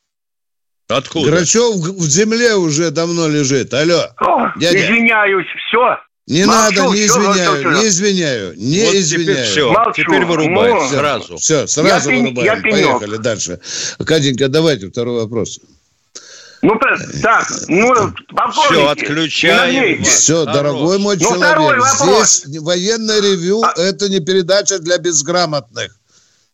Откуда? 0.87 1.31
Грачев 1.31 1.75
в 1.75 2.09
земле 2.09 2.55
уже 2.55 2.91
давно 2.91 3.27
лежит. 3.27 3.73
Алло. 3.73 4.05
О, 4.17 4.51
дядя. 4.57 4.77
Извиняюсь, 4.77 5.47
все. 5.67 5.97
Не 6.27 6.43
Молчу, 6.43 6.81
надо, 6.83 6.93
не 6.93 7.05
извиняю, 7.05 7.55
все, 7.55 7.71
не 7.71 7.87
извиняю, 7.87 8.53
не 8.57 8.83
вот 8.83 8.95
извиняю. 8.95 9.35
Теперь 9.37 9.43
все, 9.45 9.71
Молчу. 9.71 10.03
теперь 10.03 10.25
вырубай 10.25 10.73
ну, 10.73 10.89
сразу. 10.89 11.37
Все, 11.37 11.67
сразу 11.67 12.09
я 12.11 12.19
вырубаем. 12.19 12.45
Я 12.45 12.61
Поехали 12.61 13.15
дальше. 13.15 13.61
Катенька, 14.05 14.49
давайте 14.49 14.89
второй 14.89 15.21
вопрос. 15.21 15.61
Ну, 16.61 16.77
так, 17.21 17.47
ну, 17.69 18.13
Все, 18.51 18.89
отключаем. 18.89 20.03
Все, 20.03 20.43
Хорош. 20.45 20.55
дорогой 20.55 20.99
мой 20.99 21.15
ну, 21.17 21.21
человек, 21.21 21.85
здесь 21.85 22.59
военное 22.59 23.21
ревю 23.21 23.61
а...– 23.63 23.73
это 23.77 24.09
не 24.09 24.19
передача 24.19 24.79
для 24.79 24.97
безграмотных. 24.97 25.96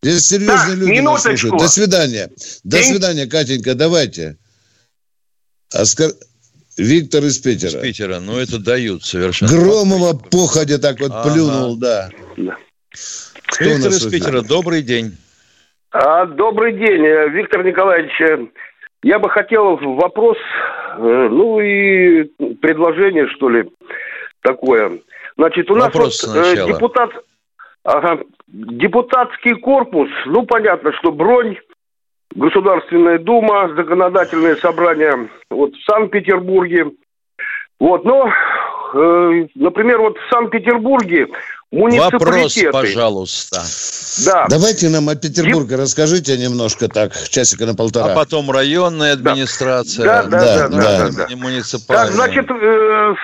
Здесь 0.03 0.27
серьезные 0.27 0.57
так, 0.57 0.77
люди 0.77 0.91
минуточку. 0.91 1.11
нас 1.11 1.21
слушают. 1.39 1.59
До 1.59 1.67
свидания. 1.69 2.29
До 2.63 2.77
День... 2.77 2.85
свидания, 2.85 3.25
Катенька, 3.25 3.73
давайте. 3.73 4.37
Оскар... 5.71 6.11
Виктор 6.77 7.23
из 7.23 7.37
Питера. 7.37 7.79
Из 7.79 7.81
Питера, 7.81 8.19
ну 8.19 8.37
это 8.37 8.59
дают 8.59 9.03
совершенно. 9.03 9.51
Громова 9.51 10.13
походя 10.13 10.79
так 10.79 10.99
вот 10.99 11.11
ага. 11.11 11.31
плюнул, 11.31 11.77
да. 11.77 12.09
да. 12.35 12.57
Виктор 13.59 13.91
из 13.91 14.05
Питера, 14.07 14.41
добрый 14.41 14.81
день. 14.81 15.15
А, 15.91 16.25
добрый 16.25 16.73
день, 16.73 17.05
э, 17.05 17.29
Виктор 17.29 17.63
Николаевич. 17.63 18.19
Э, 18.21 18.47
я 19.03 19.19
бы 19.19 19.29
хотел 19.29 19.75
вопрос, 19.75 20.37
э, 20.97 21.27
ну 21.29 21.59
и 21.59 22.23
предложение, 22.55 23.27
что 23.27 23.49
ли, 23.49 23.69
такое. 24.41 24.99
Значит, 25.37 25.69
у 25.69 25.75
вопрос 25.75 26.23
нас 26.23 26.57
вот 26.57 26.67
депутат, 26.67 27.11
ага, 27.83 28.23
депутатский 28.53 29.55
корпус, 29.55 30.09
ну 30.25 30.45
понятно, 30.45 30.93
что 30.93 31.11
бронь, 31.11 31.57
Государственная 32.35 33.19
Дума, 33.19 33.73
законодательное 33.75 34.55
собрание 34.55 35.29
вот 35.49 35.71
в 35.75 35.83
Санкт-Петербурге. 35.85 36.91
Вот, 37.79 38.05
но, 38.05 38.27
э, 38.27 39.47
например, 39.55 39.99
вот 39.99 40.17
в 40.17 40.33
Санкт-Петербурге 40.33 41.27
муниципалитеты... 41.71 42.67
Вопрос, 42.67 42.81
пожалуйста. 42.81 43.61
Да. 44.25 44.47
Давайте 44.49 44.89
нам 44.89 45.09
о 45.09 45.15
Петербурге 45.15 45.75
Деп... 45.75 45.79
расскажите 45.79 46.37
немножко 46.37 46.87
так, 46.87 47.13
часика 47.29 47.65
на 47.65 47.75
полтора. 47.75 48.13
А 48.13 48.15
потом 48.15 48.49
районная 48.49 49.13
администрация. 49.13 50.05
Да, 50.05 50.23
да, 50.23 50.29
да. 50.29 50.39
да, 50.39 50.67
да, 50.69 51.09
да, 51.09 51.27
да. 51.29 51.35
Муниципальная. 51.35 52.05
Так, 52.05 52.13
значит, 52.13 52.49
э, 52.49 53.15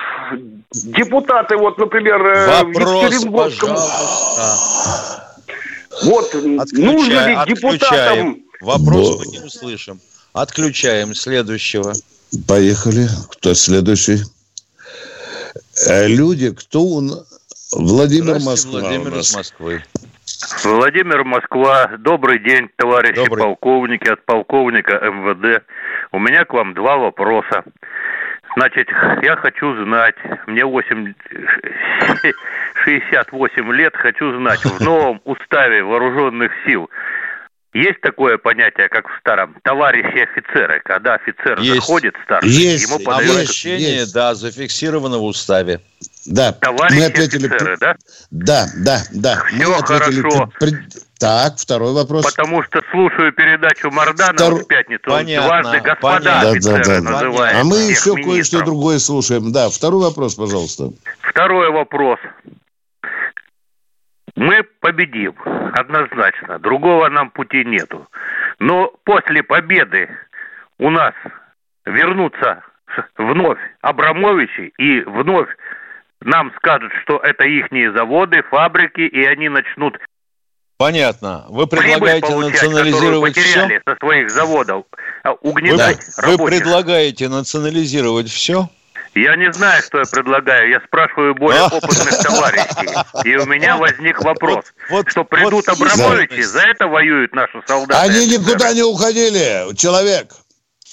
депутаты, 0.72 1.56
вот, 1.56 1.78
например, 1.78 2.24
э, 2.26 2.62
Вопрос, 2.62 3.24
пожалуйста. 3.24 5.26
Вот, 6.04 6.34
Отключай, 6.34 6.84
нужно 6.84 7.28
ли 7.28 7.36
депутатам 7.46 8.36
Вопрос 8.60 9.24
мы 9.24 9.32
не 9.32 9.38
услышим. 9.40 10.00
Отключаем 10.32 11.14
следующего. 11.14 11.92
Поехали. 12.46 13.08
Кто 13.30 13.54
следующий? 13.54 14.18
Э, 15.88 16.06
люди, 16.06 16.54
кто 16.54 16.86
он? 16.86 17.10
Владимир 17.72 18.38
Москва. 18.40 18.80
Владимир 18.80 19.18
из 19.18 19.34
Москвы. 19.34 19.82
Владимир 20.64 21.24
Москва. 21.24 21.90
Добрый 21.98 22.38
день, 22.38 22.68
товарищи 22.76 23.16
Добрый. 23.16 23.44
полковники, 23.44 24.08
от 24.08 24.24
полковника 24.24 24.92
МВД. 24.92 25.64
У 26.12 26.18
меня 26.18 26.44
к 26.44 26.52
вам 26.52 26.74
два 26.74 26.96
вопроса. 26.96 27.64
Значит, 28.56 28.88
я 29.22 29.36
хочу 29.36 29.84
знать, 29.84 30.16
мне 30.46 30.64
8, 30.64 31.14
68 32.84 33.72
лет, 33.72 33.94
хочу 33.96 34.36
знать, 34.38 34.64
в 34.64 34.80
новом 34.82 35.20
уставе 35.24 35.82
вооруженных 35.84 36.50
сил 36.66 36.90
есть 37.72 38.00
такое 38.00 38.36
понятие, 38.36 38.88
как 38.88 39.06
в 39.06 39.18
старом, 39.20 39.56
товарищи 39.62 40.18
офицеры, 40.18 40.80
когда 40.84 41.14
офицер 41.14 41.60
есть. 41.60 41.76
заходит 41.76 42.14
старший, 42.24 42.50
есть. 42.50 42.88
ему 42.88 42.98
подают... 42.98 43.30
Обращение, 43.30 43.96
есть. 43.98 44.12
да, 44.12 44.34
зафиксировано 44.34 45.18
в 45.18 45.24
уставе. 45.24 45.80
Да, 46.26 46.52
товарищи 46.52 46.98
мы 46.98 47.04
ответили... 47.06 47.46
офицеры, 47.46 47.76
да? 47.78 47.96
Да, 48.30 48.66
да, 48.76 49.02
да. 49.12 49.44
Все 49.46 49.68
мы 49.68 49.76
ответили... 49.76 50.20
хорошо. 50.20 50.52
Так, 51.20 51.58
второй 51.58 51.92
вопрос. 51.92 52.34
Потому 52.34 52.62
что 52.62 52.80
слушаю 52.90 53.30
передачу 53.34 53.90
Мордана 53.90 54.32
Втор... 54.32 54.54
в 54.54 54.66
пятницу. 54.66 55.02
Понятно, 55.04 55.48
дважды 55.48 55.80
господа 55.80 56.40
понятно. 56.40 56.60
да, 56.62 57.00
да, 57.00 57.20
да. 57.30 57.60
А 57.60 57.64
мы 57.64 57.76
еще 57.76 58.14
кое-что 58.14 58.64
другое 58.64 58.98
слушаем. 58.98 59.52
Да, 59.52 59.68
второй 59.68 60.04
вопрос, 60.04 60.34
пожалуйста. 60.34 60.84
Второй 61.20 61.70
вопрос. 61.72 62.18
Мы 64.34 64.62
победим, 64.80 65.34
однозначно. 65.74 66.58
Другого 66.58 67.10
нам 67.10 67.28
пути 67.28 67.66
нету. 67.66 68.08
Но 68.58 68.90
после 69.04 69.42
победы 69.42 70.08
у 70.78 70.88
нас 70.88 71.12
вернутся 71.84 72.62
вновь 73.18 73.58
Абрамовичи 73.82 74.72
и 74.78 75.02
вновь 75.02 75.50
нам 76.22 76.50
скажут, 76.56 76.92
что 77.02 77.18
это 77.18 77.44
ихние 77.44 77.92
заводы, 77.92 78.42
фабрики, 78.42 79.02
и 79.02 79.22
они 79.24 79.50
начнут 79.50 79.98
Понятно. 80.80 81.44
Вы 81.50 81.66
предлагаете 81.66 82.34
национализировать 82.34 83.36
все? 83.36 83.68
со 83.86 83.96
своих 83.96 84.30
заводов. 84.30 84.86
А 85.22 85.32
угнетать 85.32 85.98
вы, 86.16 86.38
вы 86.38 86.46
предлагаете 86.46 87.28
национализировать 87.28 88.30
все? 88.30 88.66
Я 89.14 89.36
не 89.36 89.52
знаю, 89.52 89.82
что 89.82 89.98
я 89.98 90.04
предлагаю. 90.10 90.70
Я 90.70 90.80
спрашиваю 90.80 91.34
более 91.34 91.64
опытных 91.64 92.18
товарищей. 92.22 93.28
И 93.28 93.36
у 93.36 93.44
меня 93.44 93.76
возник 93.76 94.22
вопрос, 94.24 94.72
вот, 94.88 95.10
что 95.10 95.22
придут 95.24 95.66
вот, 95.66 95.68
Абрамовичи, 95.68 96.40
за 96.40 96.60
это 96.60 96.86
воюют 96.86 97.34
наши 97.34 97.60
солдаты. 97.66 98.00
Они 98.00 98.26
никуда 98.26 98.72
не 98.72 98.82
уходили, 98.82 99.74
человек. 99.76 100.32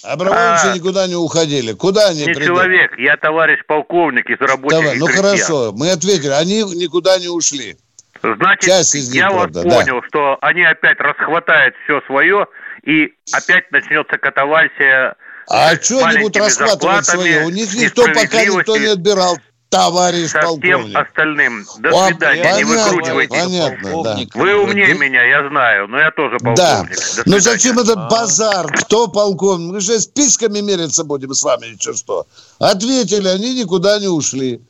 Абрамовичи 0.03 0.67
а, 0.67 0.75
никуда 0.75 1.07
не 1.07 1.15
уходили. 1.15 1.71
Куда 1.71 2.09
они 2.09 2.25
Не 2.25 2.33
придут? 2.33 2.43
человек, 2.43 2.91
я 2.99 3.15
товарищ 3.15 3.61
полковник 3.65 4.29
из 4.29 4.41
рабочих 4.41 4.81
Давай, 4.81 4.97
Ну 4.97 5.05
крестьян. 5.05 5.25
хорошо, 5.25 5.71
мы 5.71 5.91
ответили. 5.91 6.31
Они 6.31 6.63
никуда 6.75 7.17
не 7.19 7.29
ушли. 7.29 7.77
Значит, 8.21 8.63
Часть 8.63 8.95
из 8.95 9.09
них, 9.09 9.23
я 9.23 9.29
правда, 9.29 9.61
вот 9.63 9.73
понял, 9.73 10.01
да. 10.01 10.07
что 10.07 10.37
они 10.41 10.63
опять 10.63 10.99
расхватают 10.99 11.75
все 11.83 12.01
свое, 12.07 12.47
и 12.83 13.13
опять 13.33 13.71
начнется 13.71 14.17
катавальсия 14.17 15.15
а 15.49 15.75
что 15.81 16.05
они 16.05 16.23
будут 16.23 16.37
расхватывать 16.37 17.05
свое? 17.05 17.45
У 17.45 17.49
них 17.49 17.73
никто 17.73 18.03
пока 18.07 18.43
никто 18.43 18.77
не 18.77 18.87
отбирал 18.87 19.37
товарищ 19.69 20.29
со 20.29 20.41
полковник. 20.41 20.87
всем 20.87 20.97
остальным. 20.97 21.65
До 21.79 21.89
вот, 21.91 22.07
свидания, 22.07 22.43
понятно, 22.43 22.57
не 22.57 22.63
выкручивайтесь. 22.63 23.43
Понятно, 23.43 24.03
да. 24.03 24.17
Вы 24.33 24.55
умнее 24.55 24.93
да. 24.93 24.93
меня, 24.93 25.23
я 25.23 25.49
знаю, 25.49 25.87
но 25.87 25.99
я 25.99 26.11
тоже 26.11 26.37
полковник. 26.37 26.57
Да. 26.57 27.23
Но 27.25 27.39
зачем 27.39 27.79
этот 27.79 28.09
базар? 28.09 28.67
Кто 28.67 29.07
полковник? 29.07 29.73
Мы 29.73 29.81
же 29.81 29.99
списками 29.99 30.59
мериться 30.59 31.03
будем 31.03 31.33
с 31.33 31.43
вами, 31.43 31.75
еще 31.77 31.93
что. 31.93 32.27
Ответили, 32.59 33.27
они 33.27 33.59
никуда 33.59 33.99
не 33.99 34.07
ушли. 34.07 34.61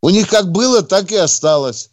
У 0.00 0.10
них 0.10 0.28
как 0.28 0.50
было, 0.50 0.82
так 0.82 1.10
и 1.10 1.16
осталось. 1.16 1.90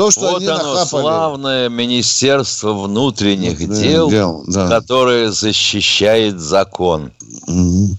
То, 0.00 0.10
что 0.10 0.20
вот 0.30 0.36
они 0.38 0.46
оно, 0.46 0.72
нахапали. 0.72 1.02
славное 1.02 1.68
Министерство 1.68 2.72
внутренних 2.72 3.58
дел, 3.58 4.08
дел 4.08 4.44
да. 4.46 4.66
которое 4.66 5.30
защищает 5.30 6.40
закон. 6.40 7.12
Угу. 7.46 7.96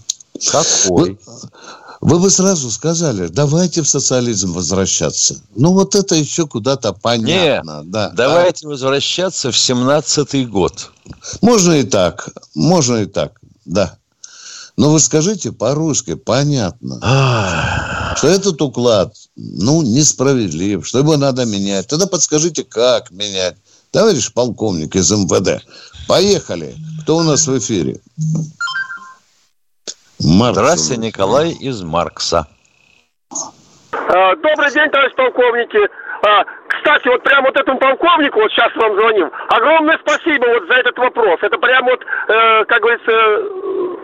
Какой? 0.52 1.20
Вы, 2.02 2.18
бы 2.18 2.32
сразу 2.32 2.72
сказали, 2.72 3.28
давайте 3.28 3.84
в 3.84 3.88
социализм 3.88 4.54
возвращаться. 4.54 5.36
Ну, 5.56 5.74
вот 5.74 5.94
это 5.94 6.16
еще 6.16 6.48
куда-то 6.48 6.94
понятно. 6.94 7.82
Нет, 7.84 7.92
да. 7.92 8.10
давайте 8.16 8.66
а? 8.66 8.70
возвращаться 8.70 9.52
в 9.52 9.58
семнадцатый 9.60 10.48
год. 10.48 10.90
Можно 11.42 11.74
и 11.74 11.84
так, 11.84 12.30
можно 12.56 12.96
и 12.96 13.06
так, 13.06 13.40
да. 13.66 13.96
Но 14.76 14.90
вы 14.90 15.00
скажите 15.00 15.52
по-русски, 15.52 16.16
понятно, 16.16 16.98
что 18.16 18.28
этот 18.28 18.62
уклад, 18.62 19.14
ну, 19.36 19.82
несправедлив, 19.82 20.86
что 20.86 21.00
его 21.00 21.18
надо 21.18 21.46
менять. 21.46 21.88
Тогда 21.88 22.08
подскажите, 22.08 22.64
как 22.64 23.12
менять. 23.12 23.56
Товарищ 23.92 24.32
полковник 24.34 24.96
из 24.96 25.12
МВД, 25.12 25.64
поехали. 26.08 26.76
Кто 27.02 27.18
у 27.18 27.24
нас 27.24 27.48
в 27.48 27.58
эфире? 27.58 27.98
Маркс. 30.24 30.58
Здравствуйте, 30.58 31.02
Николай 31.02 31.52
из 31.52 31.82
Маркса. 31.82 32.48
А, 33.92 34.36
добрый 34.36 34.72
день, 34.72 34.90
товарищ 34.92 35.14
полковники. 35.16 35.80
А, 36.24 36.44
кстати, 36.68 37.08
вот 37.08 37.24
прямо 37.24 37.48
вот 37.48 37.58
этому 37.58 37.80
полковнику, 37.80 38.40
вот 38.40 38.52
сейчас 38.52 38.74
вам 38.76 38.96
звоним, 38.96 39.32
огромное 39.50 39.98
спасибо 40.02 40.46
вот 40.46 40.68
за 40.68 40.76
этот 40.76 40.98
вопрос. 40.98 41.40
Это 41.42 41.58
прямо 41.58 41.92
вот, 41.92 42.02
э, 42.02 42.66
как 42.66 42.82
говорится, 42.82 43.12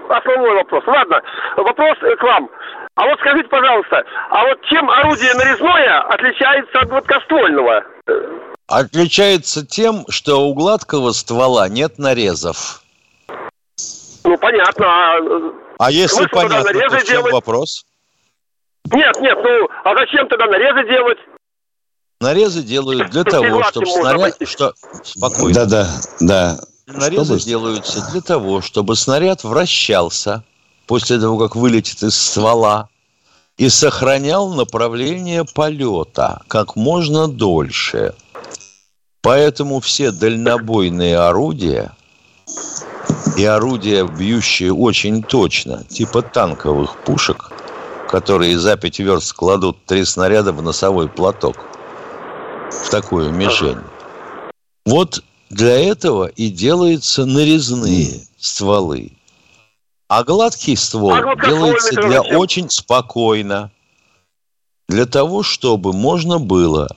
основной 0.09 0.55
вопрос. 0.55 0.83
Ладно, 0.87 1.21
вопрос 1.57 1.97
к 1.99 2.23
вам. 2.23 2.49
А 2.97 3.05
вот 3.05 3.19
скажите, 3.19 3.47
пожалуйста, 3.47 4.03
а 4.31 4.43
вот 4.47 4.59
чем 4.65 4.89
орудие 4.89 5.31
нарезное 5.35 6.01
отличается 6.01 6.79
от 6.79 6.89
гладкоствольного? 6.89 7.83
Отличается 8.67 9.63
тем, 9.63 10.03
что 10.09 10.47
у 10.47 10.55
гладкого 10.55 11.11
ствола 11.11 11.69
нет 11.69 11.99
нарезов. 11.99 12.81
Ну, 14.23 14.35
понятно. 14.39 14.87
А, 14.87 15.19
а 15.77 15.91
если 15.91 16.25
понятно, 16.25 16.73
то 16.73 16.89
в 16.89 17.03
чем 17.03 17.17
делать? 17.17 17.33
вопрос? 17.33 17.85
Нет, 18.91 19.15
нет, 19.21 19.37
ну, 19.43 19.69
а 19.83 19.95
зачем 19.95 20.27
тогда 20.27 20.47
нарезы 20.47 20.89
делать? 20.89 21.19
Нарезы 22.19 22.63
делают 22.63 23.11
для 23.11 23.23
того, 23.23 23.63
чтобы 23.65 23.85
снаряд... 23.85 24.35
Что... 24.43 24.73
Спокойно. 25.03 25.53
Да, 25.53 25.65
да, 25.67 25.87
да. 26.19 26.57
Нарезы 26.87 27.37
чтобы... 27.37 27.41
делаются 27.41 28.11
для 28.11 28.21
того, 28.21 28.61
чтобы 28.61 28.95
снаряд 28.95 29.43
вращался 29.43 30.43
после 30.87 31.19
того, 31.19 31.37
как 31.37 31.55
вылетит 31.55 32.01
из 32.03 32.15
ствола 32.15 32.89
и 33.57 33.69
сохранял 33.69 34.53
направление 34.53 35.45
полета 35.45 36.41
как 36.47 36.75
можно 36.75 37.27
дольше. 37.27 38.13
Поэтому 39.21 39.79
все 39.79 40.11
дальнобойные 40.11 41.17
орудия 41.17 41.93
и 43.35 43.43
орудия, 43.43 44.05
бьющие 44.05 44.73
очень 44.73 45.21
точно, 45.21 45.83
типа 45.83 46.21
танковых 46.21 46.97
пушек, 47.03 47.51
которые 48.09 48.57
за 48.57 48.77
пять 48.77 48.99
верст 48.99 49.33
кладут 49.33 49.85
три 49.85 50.05
снаряда 50.05 50.53
в 50.53 50.61
носовой 50.61 51.09
платок– 51.09 51.57
в 52.71 52.89
такую 52.89 53.31
мишень. 53.31 53.79
Вот 54.85 55.23
для 55.49 55.77
этого 55.77 56.27
и 56.27 56.49
делаются 56.49 57.25
нарезные 57.25 58.21
стволы. 58.39 59.11
А 60.07 60.23
гладкий 60.23 60.77
ствол 60.77 61.13
а 61.13 61.35
делается 61.35 61.93
для 62.01 62.21
очень 62.21 62.69
спокойно. 62.69 63.71
Для 64.87 65.05
того, 65.05 65.43
чтобы 65.43 65.91
можно 65.91 66.39
было 66.39 66.87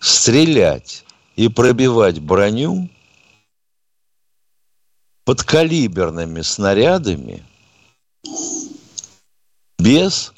стрелять 0.00 1.04
и 1.36 1.48
пробивать 1.48 2.18
броню 2.18 2.88
подкалиберными 5.24 6.40
снарядами 6.40 7.44
без 9.78 10.32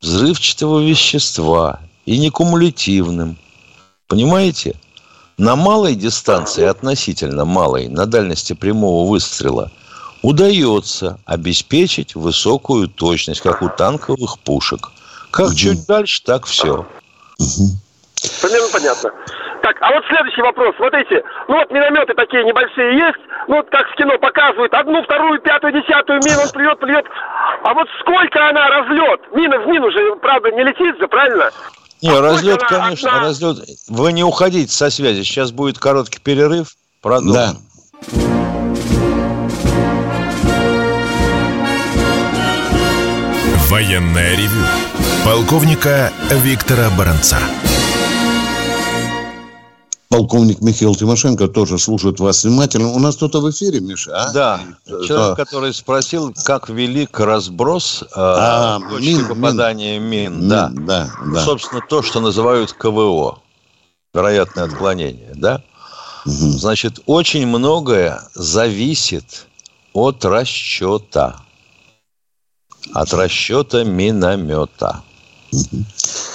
взрывчатого 0.00 0.80
вещества 0.80 1.80
и 2.04 2.18
не 2.18 2.30
кумулятивным. 2.30 3.38
Понимаете? 4.08 4.74
На 5.36 5.56
малой 5.56 5.94
дистанции, 5.94 6.64
относительно 6.64 7.44
малой, 7.44 7.88
на 7.88 8.06
дальности 8.06 8.52
прямого 8.52 9.08
выстрела, 9.08 9.72
удается 10.24 11.18
обеспечить 11.26 12.14
высокую 12.14 12.88
точность, 12.88 13.42
как 13.42 13.60
у 13.60 13.68
танковых 13.68 14.38
пушек. 14.38 14.90
Как 15.30 15.48
угу. 15.48 15.54
чуть 15.54 15.86
дальше, 15.86 16.22
так 16.24 16.46
все. 16.46 16.86
Угу. 17.38 17.64
Примерно 18.40 18.68
понятно. 18.72 19.10
Так, 19.62 19.76
а 19.80 19.92
вот 19.92 20.02
следующий 20.08 20.40
вопрос. 20.40 20.74
Смотрите, 20.76 21.22
ну 21.48 21.56
вот 21.56 21.70
минометы 21.70 22.14
такие 22.14 22.42
небольшие 22.44 22.96
есть, 22.96 23.20
ну 23.48 23.56
вот 23.56 23.68
как 23.68 23.86
в 23.86 23.94
кино 23.96 24.18
показывают, 24.18 24.72
одну, 24.72 25.02
вторую, 25.04 25.40
пятую, 25.42 25.74
десятую 25.74 26.20
мину 26.24 26.40
он 26.42 26.48
плюет, 26.50 26.78
плюет. 26.78 27.04
А 27.62 27.74
вот 27.74 27.86
сколько 28.00 28.48
она 28.48 28.68
разлет? 28.68 29.20
Мина 29.34 29.58
в 29.58 29.66
мину 29.66 29.90
же, 29.90 30.16
правда, 30.22 30.50
не 30.52 30.64
летит 30.64 30.98
же, 30.98 31.06
правильно? 31.06 31.50
Не, 32.00 32.16
а 32.16 32.20
разлет, 32.22 32.62
конечно, 32.62 33.10
одна... 33.10 33.28
разлет. 33.28 33.58
Вы 33.88 34.12
не 34.12 34.24
уходите 34.24 34.72
со 34.72 34.88
связи. 34.88 35.22
Сейчас 35.22 35.52
будет 35.52 35.78
короткий 35.78 36.20
перерыв. 36.20 36.68
Продолжим. 37.02 37.32
Да. 37.32 38.63
Военная 43.74 44.36
ревю. 44.36 44.64
Полковника 45.24 46.12
Виктора 46.30 46.90
Баранца 46.96 47.38
полковник 50.08 50.60
Михаил 50.60 50.94
Тимошенко 50.94 51.48
тоже 51.48 51.80
слушает 51.80 52.20
вас 52.20 52.44
внимательно. 52.44 52.90
У 52.90 53.00
нас 53.00 53.16
кто-то 53.16 53.40
в 53.40 53.50
эфире, 53.50 53.80
Миша, 53.80 54.12
а? 54.14 54.32
Да. 54.32 54.60
Человек, 54.86 55.36
который 55.36 55.74
спросил, 55.74 56.32
как 56.44 56.68
велик 56.68 57.18
разброс 57.18 58.04
э, 58.04 58.06
а, 58.14 58.78
мин, 59.00 59.26
попадания 59.26 59.98
мин. 59.98 60.38
мин. 60.38 60.48
Да. 60.48 60.70
да, 60.72 61.10
да. 61.26 61.44
Собственно, 61.44 61.80
то, 61.80 62.00
что 62.00 62.20
называют 62.20 62.72
КВО. 62.74 63.40
Вероятное 64.14 64.66
отклонение, 64.66 65.32
да? 65.34 65.64
Угу. 66.26 66.32
Значит, 66.32 67.00
очень 67.06 67.48
многое 67.48 68.22
зависит 68.34 69.48
от 69.92 70.24
расчета. 70.24 71.43
От 72.92 73.12
расчета 73.14 73.84
миномета. 73.84 75.02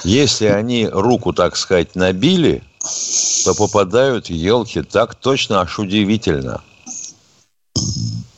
Если 0.04 0.46
они 0.46 0.88
руку, 0.88 1.34
так 1.34 1.56
сказать, 1.56 1.96
набили– 1.96 2.64
то 3.44 3.54
попадают 3.56 4.30
елки 4.30 4.82
так 4.82 5.16
точно, 5.16 5.62
аж 5.62 5.80
удивительно. 5.80 6.62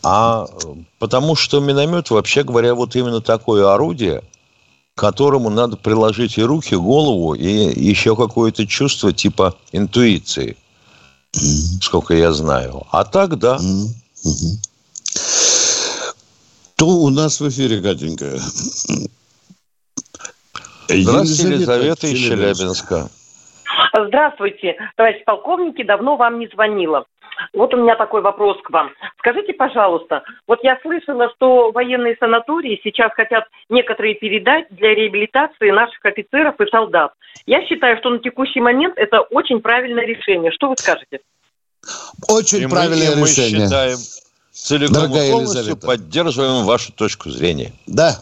А 0.03 0.47
потому 0.99 1.35
что 1.35 1.59
миномет, 1.59 2.09
вообще 2.09 2.43
говоря, 2.43 2.73
вот 2.75 2.95
именно 2.95 3.21
такое 3.21 3.71
орудие, 3.71 4.23
которому 4.95 5.49
надо 5.49 5.77
приложить 5.77 6.37
и 6.37 6.43
руки, 6.43 6.75
голову, 6.75 7.33
и 7.33 7.47
еще 7.47 8.15
какое-то 8.15 8.65
чувство 8.65 9.13
типа 9.13 9.55
интуиции. 9.71 10.57
Сколько 11.81 12.13
я 12.13 12.33
знаю. 12.33 12.83
А 12.91 13.05
так, 13.05 13.37
да. 13.37 13.59
Кто 16.81 16.89
у 16.89 17.09
нас 17.11 17.39
в 17.39 17.47
эфире, 17.47 17.79
Катенька? 17.79 18.25
Здравствуйте, 20.87 21.53
Елизавета 21.53 22.07
из 22.07 22.17
Челябинска. 22.17 23.07
Здравствуйте, 24.07 24.77
товарищ 24.95 25.23
полковники, 25.23 25.83
давно 25.83 26.17
вам 26.17 26.39
не 26.39 26.47
звонила. 26.47 27.05
Вот 27.53 27.71
у 27.75 27.77
меня 27.77 27.95
такой 27.95 28.23
вопрос 28.23 28.57
к 28.63 28.71
вам. 28.71 28.89
Скажите, 29.19 29.53
пожалуйста, 29.53 30.23
вот 30.47 30.63
я 30.63 30.79
слышала, 30.81 31.29
что 31.35 31.69
военные 31.71 32.15
санатории 32.19 32.81
сейчас 32.83 33.11
хотят 33.13 33.43
некоторые 33.69 34.15
передать 34.15 34.65
для 34.71 34.95
реабилитации 34.95 35.69
наших 35.69 36.03
офицеров 36.03 36.59
и 36.59 36.65
солдат. 36.71 37.13
Я 37.45 37.63
считаю, 37.67 37.99
что 37.99 38.09
на 38.09 38.17
текущий 38.17 38.59
момент 38.59 38.97
это 38.97 39.21
очень 39.21 39.61
правильное 39.61 40.07
решение. 40.07 40.51
Что 40.51 40.69
вы 40.69 40.77
скажете? 40.79 41.19
Очень 42.27 42.63
и 42.63 42.67
правильное 42.67 43.15
мы, 43.15 43.27
решение. 43.27 43.59
Мы 43.59 43.65
считаем, 43.65 43.97
целиком 44.61 44.93
Дорогая 44.93 45.27
и 45.27 45.31
полностью 45.31 45.59
Елизавета. 45.59 45.87
поддерживаем 45.87 46.65
вашу 46.65 46.91
точку 46.93 47.29
зрения. 47.29 47.73
Да, 47.87 48.19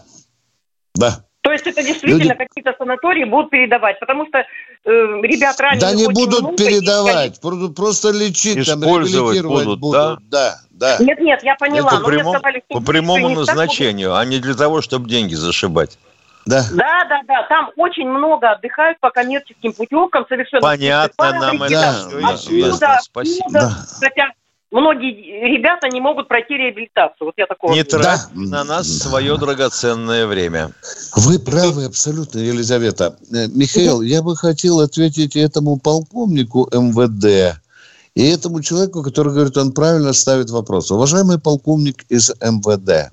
да. 0.95 1.23
То 1.41 1.51
есть 1.51 1.65
это 1.65 1.81
действительно 1.81 2.33
Люди... 2.33 2.33
какие-то 2.35 2.75
санатории 2.77 3.23
будут 3.23 3.49
передавать, 3.49 3.99
потому 3.99 4.25
что 4.27 4.39
э, 4.39 4.45
ребят 4.83 5.59
ранее... 5.59 5.79
Да 5.79 5.93
не 5.93 6.07
будут 6.07 6.41
много, 6.41 6.57
передавать, 6.57 7.39
и... 7.43 7.73
просто 7.73 8.11
лечить, 8.11 8.67
там, 8.67 8.83
реабилитировать 8.83 9.65
будут, 9.65 9.79
будут. 9.79 10.29
Да? 10.29 10.57
да, 10.69 10.97
да. 10.97 11.03
Нет, 11.03 11.19
нет, 11.19 11.41
я 11.43 11.55
поняла. 11.55 11.91
по, 11.91 12.03
прямом, 12.03 12.35
сказали, 12.35 12.63
по 12.67 12.81
прямому 12.81 13.29
назначению, 13.29 14.09
будут... 14.09 14.21
а 14.21 14.25
не 14.25 14.39
для 14.39 14.53
того, 14.53 14.81
чтобы 14.81 15.09
деньги 15.09 15.33
зашибать. 15.33 15.97
Да. 16.45 16.63
да, 16.71 17.05
да, 17.07 17.21
да. 17.27 17.45
Там 17.47 17.71
очень 17.77 18.07
много 18.07 18.51
отдыхают 18.51 18.99
по 18.99 19.11
коммерческим 19.11 19.73
путевкам 19.73 20.25
совершенно. 20.27 20.61
Понятно, 20.61 21.31
нам 21.39 21.63
это 21.63 22.03
все 22.37 22.59
известно. 22.59 22.97
Спасибо. 23.01 23.51
Да. 23.51 23.71
Хотя 23.99 24.31
многие 24.72 25.11
ребята 25.55 25.88
не 25.89 26.01
могут 26.01 26.28
пройти 26.28 26.55
реабилитацию. 26.55 27.28
Вот 27.28 27.34
я 27.38 27.45
такого. 27.45 27.74
Не 27.74 27.84
трать 27.84 28.22
да. 28.34 28.41
на 28.41 28.63
нас 28.63 28.88
свое 28.88 29.38
драгоценное 29.38 30.28
время. 30.28 30.72
Вы 31.15 31.39
правы 31.39 31.86
абсолютно, 31.86 32.39
Елизавета. 32.39 33.17
Э, 33.34 33.47
Михаил, 33.47 34.01
я 34.01 34.22
бы 34.22 34.36
хотел 34.36 34.80
ответить 34.80 35.36
этому 35.36 35.78
полковнику 35.78 36.70
МВД 36.72 37.59
и 38.15 38.28
этому 38.28 38.61
человеку, 38.61 39.03
который 39.03 39.34
говорит, 39.34 39.55
он 39.57 39.72
правильно 39.72 40.13
ставит 40.13 40.49
вопрос. 40.49 40.91
Уважаемый 40.91 41.39
полковник 41.39 42.03
из 42.09 42.30
МВД, 42.41 43.11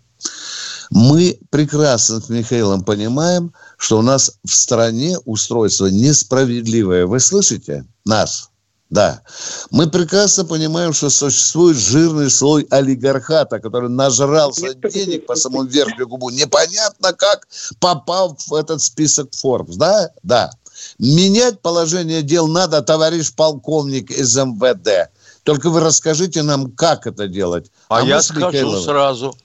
мы 0.90 1.38
прекрасно 1.50 2.20
с 2.20 2.28
Михаилом 2.28 2.82
понимаем, 2.82 3.52
что 3.76 3.98
у 3.98 4.02
нас 4.02 4.38
в 4.44 4.50
стране 4.50 5.18
устройство 5.24 5.86
несправедливое. 5.86 7.06
Вы 7.06 7.20
слышите 7.20 7.84
нас? 8.04 8.50
Да. 8.88 9.22
Мы 9.70 9.88
прекрасно 9.88 10.44
понимаем, 10.44 10.92
что 10.92 11.10
существует 11.10 11.76
жирный 11.76 12.30
слой 12.30 12.66
олигархата, 12.70 13.58
который 13.58 13.90
нажрался 13.90 14.74
денег 14.74 15.26
по 15.26 15.34
самому 15.34 15.64
верхнюю 15.64 16.06
губу. 16.08 16.30
Непонятно 16.30 17.12
как 17.12 17.48
попал 17.80 18.36
в 18.46 18.54
этот 18.54 18.80
список 18.80 19.30
Forbes. 19.30 19.76
Да? 19.76 20.10
Да. 20.22 20.50
Менять 20.98 21.60
положение 21.60 22.22
дел 22.22 22.46
надо, 22.46 22.80
товарищ 22.80 23.32
полковник 23.34 24.10
из 24.10 24.36
МВД. 24.36 25.10
Только 25.42 25.70
вы 25.70 25.80
расскажите 25.80 26.42
нам, 26.42 26.70
как 26.70 27.06
это 27.06 27.26
делать. 27.26 27.70
А, 27.88 27.98
а 27.98 28.02
я 28.02 28.22
скажу 28.22 28.46
Михаиловым... 28.46 28.82
сразу. 28.82 29.36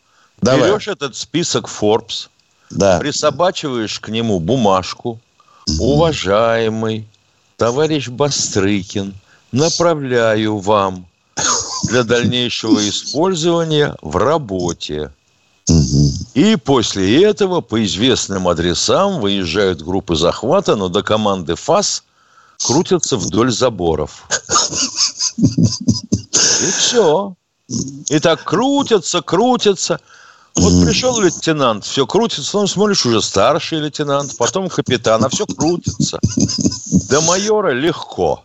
Давай. 0.42 0.72
Берешь 0.72 0.88
этот 0.88 1.16
список 1.16 1.68
Forbes, 1.68 2.28
да. 2.70 3.00
присобачиваешь 3.00 4.00
к 4.00 4.10
нему 4.10 4.40
бумажку, 4.40 5.20
уважаемый 5.80 7.08
товарищ 7.58 8.10
Бастрыкин– 8.10 9.16
направляю 9.52 10.58
вам 10.58 11.08
для 11.84 12.04
дальнейшего 12.04 12.88
использования 12.88 13.96
в 14.02 14.18
работе. 14.18 15.12
И 16.34 16.56
после 16.56 17.24
этого 17.24 17.62
по 17.62 17.84
известным 17.84 18.48
адресам 18.48 19.22
выезжают 19.22 19.82
группы 19.82 20.16
захвата, 20.16 20.76
но 20.76 20.90
до 20.90 21.04
команды 21.04 21.56
ФАС 21.56 22.04
крутятся 22.66 23.18
вдоль 23.18 23.52
заборов. 23.52 24.28
И 25.38 26.72
все. 26.78 27.36
И 28.10 28.20
так 28.20 28.44
крутятся, 28.44 29.22
крутятся. 29.22 30.00
Вот 30.56 30.86
пришел 30.86 31.20
лейтенант, 31.20 31.86
все 31.86 32.06
крутится, 32.06 32.58
он 32.58 32.68
смотришь, 32.68 33.06
уже 33.06 33.22
старший 33.22 33.80
лейтенант, 33.80 34.36
потом 34.38 34.68
капитан, 34.68 35.24
а 35.24 35.30
все 35.30 35.46
крутится. 35.46 36.20
До 37.10 37.22
майора 37.22 37.72
легко. 37.72 38.44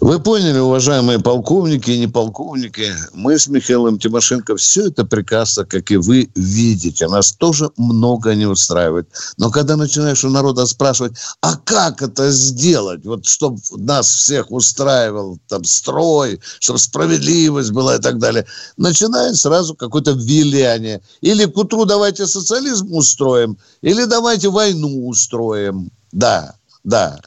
Вы 0.00 0.20
поняли, 0.20 0.58
уважаемые 0.58 1.20
полковники 1.20 1.90
и 1.90 1.98
не 1.98 2.06
полковники, 2.08 2.92
мы 3.14 3.38
с 3.38 3.46
Михаилом 3.46 3.98
Тимошенко 3.98 4.56
все 4.56 4.88
это 4.88 5.04
прекрасно, 5.04 5.64
как 5.64 5.90
и 5.90 5.96
вы, 5.96 6.28
видите. 6.34 7.06
Нас 7.06 7.32
тоже 7.32 7.70
много 7.76 8.34
не 8.34 8.46
устраивает. 8.46 9.08
Но 9.36 9.50
когда 9.50 9.76
начинаешь 9.76 10.24
у 10.24 10.30
народа 10.30 10.66
спрашивать, 10.66 11.16
а 11.40 11.56
как 11.56 12.02
это 12.02 12.30
сделать, 12.30 13.04
вот 13.04 13.26
чтобы 13.26 13.60
нас 13.76 14.08
всех 14.08 14.50
устраивал 14.50 15.38
там 15.48 15.64
строй, 15.64 16.40
чтобы 16.58 16.78
справедливость 16.78 17.70
была 17.70 17.96
и 17.96 18.00
так 18.00 18.18
далее, 18.18 18.46
начинает 18.76 19.36
сразу 19.36 19.74
какое-то 19.74 20.12
виляние. 20.12 21.00
Или 21.20 21.46
к 21.46 21.56
утру 21.56 21.84
давайте 21.84 22.26
социализм 22.26 22.92
устроим, 22.92 23.58
или 23.80 24.04
давайте 24.04 24.50
войну 24.50 25.08
устроим. 25.08 25.90
Да, 26.12 26.54
да. 26.86 27.18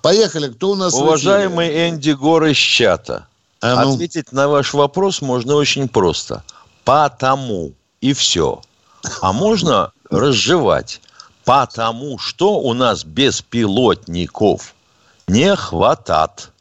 Поехали. 0.00 0.48
Кто 0.48 0.70
у 0.70 0.74
нас? 0.76 0.94
Уважаемый 0.94 1.88
Энди 1.88 2.12
Гор 2.12 2.44
из 2.44 2.56
чата. 2.56 3.26
А 3.60 3.84
ну? 3.84 3.94
Ответить 3.94 4.30
на 4.30 4.46
ваш 4.46 4.74
вопрос 4.74 5.20
можно 5.20 5.56
очень 5.56 5.88
просто. 5.88 6.44
Потому. 6.84 7.72
И 8.00 8.12
все. 8.12 8.62
А 9.20 9.32
можно 9.32 9.90
разжевать. 10.08 11.00
Потому 11.44 12.18
что 12.18 12.60
у 12.60 12.72
нас 12.74 13.04
беспилотников 13.04 14.74
не 15.26 15.56
хватает. 15.56 16.52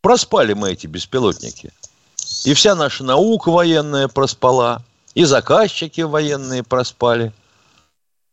Проспали 0.00 0.52
мы 0.52 0.72
эти 0.72 0.88
беспилотники. 0.88 1.72
И 2.42 2.54
вся 2.54 2.74
наша 2.74 3.04
наука 3.04 3.52
военная 3.52 4.08
проспала. 4.08 4.82
И 5.14 5.22
заказчики 5.22 6.00
военные 6.00 6.64
проспали. 6.64 7.32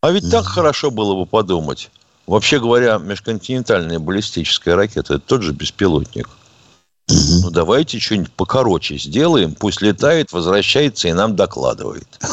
А 0.02 0.10
ведь 0.10 0.32
так 0.32 0.46
хорошо 0.46 0.90
было 0.90 1.14
бы 1.14 1.28
подумать. 1.28 1.92
Вообще 2.26 2.60
говоря, 2.60 2.98
межконтинентальная 2.98 4.00
баллистическая 4.00 4.76
ракета– 4.76 5.14
это 5.16 5.26
тот 5.26 5.42
же 5.42 5.52
беспилотник. 5.52 6.30
Ну, 7.10 7.50
давайте 7.52 8.00
что-нибудь 8.00 8.32
покороче 8.32 8.98
сделаем. 8.98 9.56
Пусть 9.56 9.82
летает, 9.82 10.32
возвращается 10.32 11.10
и 11.10 11.14
нам 11.14 11.36
докладывает. 11.36 12.08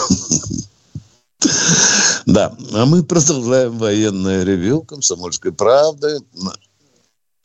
Да, 2.27 2.55
а 2.75 2.85
мы 2.85 3.03
продолжаем 3.03 3.79
военное 3.79 4.45
ревю 4.45 4.83
«Комсомольской 4.83 5.53
правды». 5.53 6.21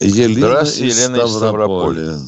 Елена 0.01 0.47
Здравствуйте, 0.47 0.87
Елена 0.87 1.15
из 1.15 1.31
Ставрополя. 1.31 2.19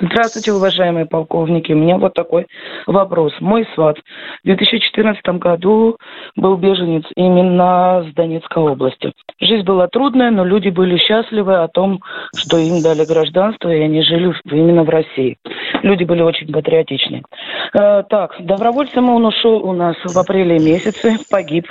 Здравствуйте, 0.00 0.52
уважаемые 0.52 1.06
полковники. 1.06 1.72
У 1.72 1.76
меня 1.76 1.98
вот 1.98 2.14
такой 2.14 2.46
вопрос. 2.86 3.32
Мой 3.40 3.66
сват 3.74 3.98
в 3.98 4.46
2014 4.46 5.24
году 5.40 5.96
был 6.36 6.56
беженец 6.56 7.04
именно 7.16 8.06
с 8.08 8.14
Донецкой 8.14 8.62
области. 8.62 9.12
Жизнь 9.40 9.64
была 9.64 9.88
трудная, 9.88 10.30
но 10.30 10.44
люди 10.44 10.68
были 10.68 10.98
счастливы 10.98 11.56
о 11.56 11.68
том, 11.68 12.00
что 12.36 12.58
им 12.58 12.80
дали 12.80 13.04
гражданство, 13.06 13.70
и 13.70 13.80
они 13.80 14.02
жили 14.02 14.32
именно 14.44 14.84
в 14.84 14.88
России. 14.88 15.36
Люди 15.82 16.04
были 16.04 16.22
очень 16.22 16.52
патриотичны. 16.52 17.24
Э, 17.74 18.04
так, 18.08 18.36
добровольцем 18.38 19.10
он 19.10 19.26
ушел 19.26 19.64
у 19.64 19.72
нас 19.72 19.96
в 20.04 20.16
апреле 20.16 20.60
месяце, 20.60 21.16
погиб. 21.28 21.66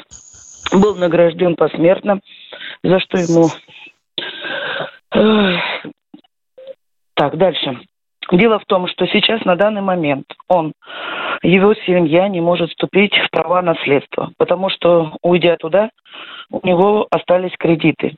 Был 0.73 0.95
награжден 0.95 1.55
посмертно, 1.55 2.19
за 2.83 2.99
что 2.99 3.17
ему... 3.19 3.47
Так, 7.15 7.35
дальше. 7.37 7.79
Дело 8.31 8.59
в 8.59 8.65
том, 8.65 8.87
что 8.87 9.07
сейчас 9.07 9.43
на 9.45 9.55
данный 9.55 9.81
момент 9.81 10.25
он, 10.49 10.73
его 11.43 11.73
семья 11.85 12.27
не 12.27 12.41
может 12.41 12.69
вступить 12.69 13.15
в 13.15 13.29
права 13.31 13.61
наследства, 13.61 14.31
потому 14.37 14.69
что, 14.69 15.13
уйдя 15.21 15.55
туда, 15.57 15.89
у 16.49 16.65
него 16.65 17.07
остались 17.11 17.55
кредиты. 17.57 18.15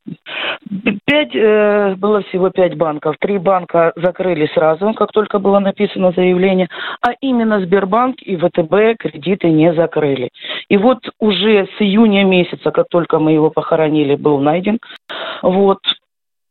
Пять, 1.06 1.36
э, 1.36 1.96
было 1.96 2.22
всего 2.24 2.50
пять 2.50 2.76
банков. 2.76 3.16
Три 3.20 3.38
банка 3.38 3.92
закрыли 3.96 4.48
сразу, 4.54 4.94
как 4.94 5.12
только 5.12 5.40
было 5.40 5.60
написано 5.60 6.12
заявление, 6.12 6.70
а 7.02 7.12
именно 7.22 7.60
Сбербанк 7.62 8.22
и 8.22 8.36
ВТБ 8.36 9.00
кредиты 9.00 9.50
не 9.50 9.74
закрыли. 9.74 10.30
И 10.70 10.78
вот 10.78 11.00
уже 11.20 11.68
с 11.78 11.82
июня 11.82 12.24
месяца, 12.24 12.72
как 12.72 12.88
только 12.90 13.20
мы 13.20 13.32
его 13.32 13.50
похоронили, 13.50 14.16
был 14.16 14.40
найден. 14.40 14.80
Вот 15.42 15.80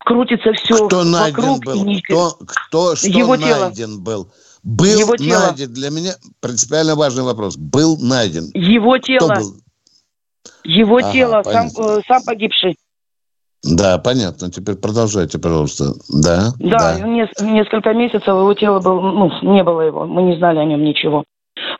крутится 0.08 0.52
все 0.54 0.86
кто 0.86 1.02
вокруг. 1.04 1.64
Был? 1.64 1.84
И... 1.86 2.00
Кто, 2.00 2.30
кто, 2.46 2.96
что 2.96 3.06
его 3.08 3.36
найден 3.36 3.74
тело. 3.74 4.00
был? 4.00 4.28
Был 4.62 5.00
его 5.00 5.14
найден. 5.18 5.54
Тело. 5.54 5.68
Для 5.68 5.90
меня 5.90 6.12
принципиально 6.40 6.96
важный 6.96 7.24
вопрос. 7.24 7.56
Был 7.58 7.98
найден. 8.00 8.50
Его 8.54 8.96
тело. 8.98 9.28
Кто 9.28 9.40
был? 9.40 9.54
Его 10.64 10.96
ага, 10.96 11.12
тело, 11.12 11.42
сам, 11.44 11.68
э, 11.78 12.00
сам 12.06 12.22
погибший. 12.24 12.76
Да, 13.62 13.98
понятно. 13.98 14.50
Теперь 14.50 14.76
продолжайте, 14.76 15.38
пожалуйста. 15.38 15.92
Да. 16.08 16.52
Да, 16.58 16.96
да. 16.98 17.06
несколько 17.06 17.92
месяцев 17.92 18.28
его 18.28 18.54
тело 18.54 18.80
было, 18.80 19.00
ну, 19.00 19.30
не 19.42 19.62
было 19.62 19.82
его. 19.82 20.06
Мы 20.06 20.22
не 20.22 20.36
знали 20.36 20.58
о 20.58 20.64
нем 20.64 20.84
ничего. 20.84 21.24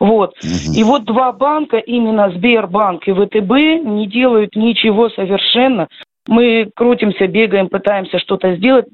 Вот. 0.00 0.34
Угу. 0.42 0.74
И 0.74 0.82
вот 0.82 1.04
два 1.04 1.32
банка, 1.32 1.78
именно 1.78 2.30
Сбербанк 2.30 3.06
и 3.08 3.12
ВТБ, 3.12 3.86
не 3.86 4.06
делают 4.06 4.54
ничего 4.54 5.08
совершенно 5.10 5.88
Мы 6.28 6.70
крутимся, 6.76 7.26
бегаем, 7.26 7.70
пытаемся 7.70 8.18
что-то 8.18 8.54
сделать, 8.56 8.84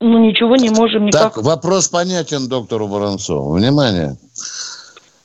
но 0.00 0.18
ничего 0.18 0.56
не 0.56 0.70
можем 0.70 1.04
никак. 1.04 1.34
Так, 1.34 1.44
вопрос 1.44 1.88
понятен 1.88 2.48
доктору 2.48 2.86
Воронцову. 2.86 3.52
Внимание. 3.52 4.16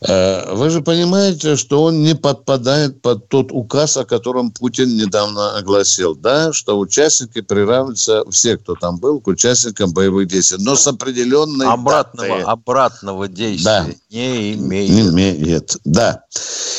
Э, 0.01 0.53
вы 0.53 0.69
же 0.69 0.81
понимаете, 0.81 1.55
что 1.55 1.83
он 1.83 2.03
не 2.03 2.15
подпадает 2.15 3.01
под 3.01 3.29
тот 3.29 3.51
указ, 3.51 3.97
о 3.97 4.05
котором 4.05 4.51
Путин 4.51 4.95
недавно 4.95 5.57
огласил, 5.57 6.15
да, 6.15 6.53
что 6.53 6.77
участники 6.77 7.41
приравниваются, 7.41 8.23
все, 8.29 8.57
кто 8.57 8.75
там 8.75 8.99
был, 8.99 9.19
к 9.19 9.27
участникам 9.27 9.93
боевых 9.93 10.27
действий, 10.27 10.57
но 10.59 10.75
с 10.75 10.85
определенной 10.87 11.67
обратного, 11.67 12.27
датой. 12.29 12.43
обратного 12.43 13.27
действия 13.27 13.63
да. 13.63 13.87
не 14.11 14.53
имеет. 14.53 14.89
Не 14.89 15.01
имеет, 15.09 15.77
да. 15.83 16.23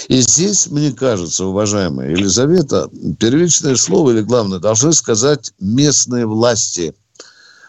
И 0.07 0.21
здесь, 0.21 0.69
мне 0.69 0.93
кажется, 0.93 1.47
уважаемая 1.47 2.11
Елизавета, 2.11 2.89
первичное 3.19 3.77
слово 3.77 4.13
или 4.13 4.21
главное 4.21 4.61
должны 4.61 4.93
сказать 4.93 5.53
местные 5.59 6.27
власти– 6.27 6.95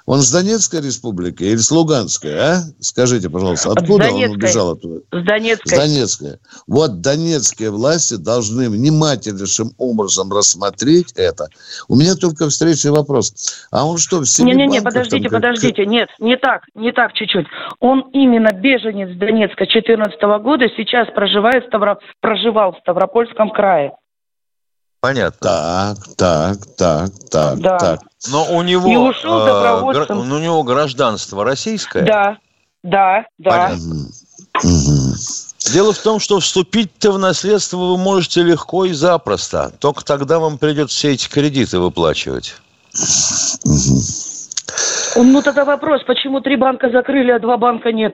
он 0.09 0.21
с 0.21 0.31
Донецкой 0.31 0.81
республики 0.81 1.43
или 1.43 1.57
с 1.57 1.69
Луганской, 1.69 2.33
а? 2.35 2.61
Скажите, 2.79 3.29
пожалуйста, 3.29 3.73
откуда 3.73 4.11
он 4.11 4.31
убежал 4.31 4.71
оттуда? 4.71 5.01
С 5.11 5.23
Донецкой. 5.23 5.71
С 5.71 5.79
Донецкой. 5.79 6.29
Вот 6.65 7.01
донецкие 7.01 7.69
власти 7.69 8.15
должны 8.15 8.71
внимательнейшим 8.71 9.69
образом 9.77 10.31
рассмотреть 10.33 11.11
это. 11.15 11.49
У 11.87 11.95
меня 11.95 12.15
только 12.15 12.49
встречный 12.49 12.89
вопрос. 12.89 13.67
А 13.69 13.85
он 13.85 13.99
что, 13.99 14.17
в 14.17 14.39
Не-не-не, 14.39 14.81
подождите, 14.81 15.29
там, 15.29 15.41
подождите. 15.41 15.85
Нет, 15.85 16.09
не 16.17 16.37
так, 16.37 16.63
не 16.73 16.91
так 16.91 17.13
чуть-чуть. 17.13 17.45
Он 17.79 18.09
именно 18.11 18.51
беженец 18.51 19.15
Донецка 19.15 19.65
2014 19.65 20.19
года, 20.41 20.65
сейчас 20.75 21.07
проживает, 21.13 21.67
Ставро... 21.67 21.99
проживал 22.19 22.71
в 22.71 22.79
Ставропольском 22.79 23.51
крае. 23.51 23.91
Понятно. 25.01 25.37
Так, 25.39 25.97
так, 26.17 26.57
так, 26.75 27.11
так, 27.31 27.59
да. 27.59 27.77
так. 27.77 27.99
Но 28.29 28.45
у 28.53 28.61
него, 28.63 28.91
и 28.91 28.95
ушел 28.97 29.47
э, 29.47 29.93
гра- 29.93 30.15
у 30.15 30.25
него 30.25 30.63
гражданство 30.63 31.45
российское? 31.45 32.03
Да, 32.03 32.37
да, 32.83 33.25
да. 33.37 33.71
Дело 35.71 35.93
в 35.93 35.99
том, 35.99 36.19
что 36.19 36.39
вступить-то 36.39 37.13
в 37.13 37.19
наследство 37.19 37.77
вы 37.77 37.97
можете 37.97 38.43
легко 38.43 38.85
и 38.85 38.93
запросто. 38.93 39.71
Только 39.79 40.03
тогда 40.03 40.39
вам 40.39 40.57
придется 40.57 40.97
все 40.97 41.13
эти 41.13 41.29
кредиты 41.29 41.79
выплачивать. 41.79 42.55
Ну, 45.15 45.41
тогда 45.41 45.65
вопрос, 45.65 46.01
почему 46.05 46.41
три 46.41 46.57
банка 46.57 46.89
закрыли, 46.89 47.31
а 47.31 47.39
два 47.39 47.57
банка 47.57 47.91
нет? 47.91 48.13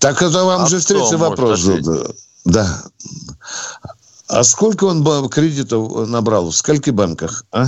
Так 0.00 0.22
это 0.22 0.44
вам 0.44 0.62
а 0.62 0.66
же 0.66 0.78
встречный 0.78 1.18
вопрос. 1.18 1.68
Да. 2.44 2.66
А 4.28 4.42
сколько 4.42 4.84
он 4.84 5.28
кредитов 5.28 6.08
набрал? 6.08 6.50
В 6.50 6.56
скольких 6.56 6.94
банках? 6.94 7.44
А? 7.52 7.66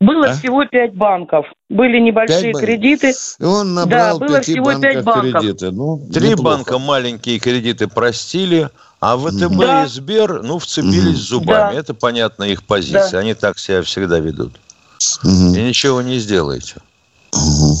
Было 0.00 0.28
а? 0.28 0.32
всего 0.34 0.64
пять 0.64 0.94
банков. 0.94 1.46
Были 1.68 1.98
небольшие 1.98 2.54
кредиты. 2.54 3.12
И 3.38 3.44
он 3.44 3.74
набрал 3.74 4.18
да, 4.18 4.26
было 4.26 4.40
всего 4.40 4.80
пять 4.80 5.04
банков. 5.04 5.42
кредиты. 5.42 5.70
Ну, 5.70 6.08
Три 6.12 6.30
неплохо. 6.30 6.56
банка 6.56 6.78
маленькие 6.78 7.38
кредиты 7.38 7.86
простили, 7.86 8.70
а 9.00 9.18
ВТБ 9.18 9.58
да. 9.58 9.84
и 9.84 9.86
Сбер, 9.86 10.42
ну, 10.42 10.58
вцепились 10.58 11.18
зубами. 11.18 11.72
Да. 11.74 11.78
Это 11.78 11.92
понятно 11.92 12.44
их 12.44 12.64
позиция. 12.64 13.10
Да. 13.12 13.18
Они 13.18 13.34
так 13.34 13.58
себя 13.58 13.82
всегда 13.82 14.18
ведут. 14.18 14.58
Угу. 15.22 15.54
И 15.54 15.62
ничего 15.62 16.00
не 16.00 16.18
сделаете. 16.18 16.76
Угу. 17.32 17.76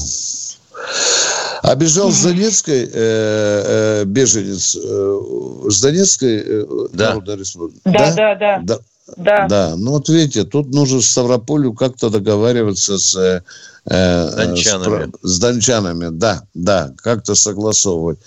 А 1.62 1.74
бежал 1.74 2.10
с 2.10 2.22
Донецкой 2.22 2.84
э, 2.84 2.90
э, 2.92 4.04
беженец 4.04 4.76
э, 4.76 5.20
с 5.68 5.80
Донецкой 5.80 6.42
э, 6.44 6.64
да. 6.92 7.10
Народной 7.10 7.36
Республики. 7.36 7.80
Да, 7.84 8.14
да, 8.14 8.34
да. 8.34 8.60
да. 8.62 8.78
Да. 9.16 9.46
да, 9.48 9.74
ну 9.74 9.92
вот 9.92 10.10
видите, 10.10 10.44
тут 10.44 10.68
нужно 10.68 11.00
с 11.00 11.06
Ставрополю 11.06 11.72
как-то 11.72 12.10
договариваться 12.10 12.98
с, 12.98 13.16
э, 13.16 13.42
э 13.86 14.36
дончанами. 14.36 15.12
С, 15.22 15.30
с 15.30 15.38
дончанами, 15.38 16.08
да, 16.10 16.42
да, 16.52 16.92
как-то 16.98 17.34
согласовывать. 17.34 18.18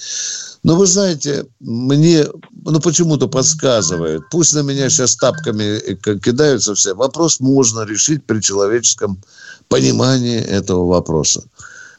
Но 0.63 0.75
вы 0.75 0.87
знаете, 0.87 1.45
мне, 1.59 2.25
ну 2.65 2.79
почему-то 2.79 3.27
подсказывает, 3.27 4.23
пусть 4.31 4.53
на 4.53 4.61
меня 4.61 4.89
сейчас 4.89 5.15
тапками 5.15 5.79
кидаются 6.19 6.73
все, 6.73 6.95
вопрос 6.95 7.39
можно 7.39 7.81
решить 7.85 8.25
при 8.25 8.39
человеческом 8.41 9.21
понимании 9.67 10.39
этого 10.39 10.87
вопроса. 10.87 11.43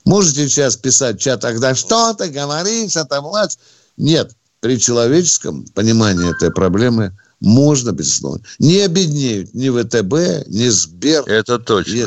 Можете 0.04 0.48
сейчас 0.48 0.76
писать 0.76 1.16
в 1.16 1.22
чат 1.22 1.40
тогда, 1.40 1.74
что 1.74 2.14
ты 2.14 2.28
говоришь, 2.28 2.96
это 2.96 3.20
власть. 3.20 3.60
Нет, 3.96 4.32
при 4.60 4.78
человеческом 4.78 5.64
понимании 5.74 6.30
этой 6.30 6.50
проблемы 6.50 7.12
можно, 7.40 7.92
безусловно. 7.92 8.42
Не 8.58 8.80
обеднеют 8.82 9.54
ни 9.54 9.68
ВТБ, 9.68 10.48
ни 10.48 10.68
Сбер. 10.68 11.24
Это 11.26 11.58
точно. 11.58 11.92
И, 11.92 12.06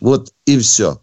вот 0.00 0.30
и 0.46 0.58
все. 0.58 1.00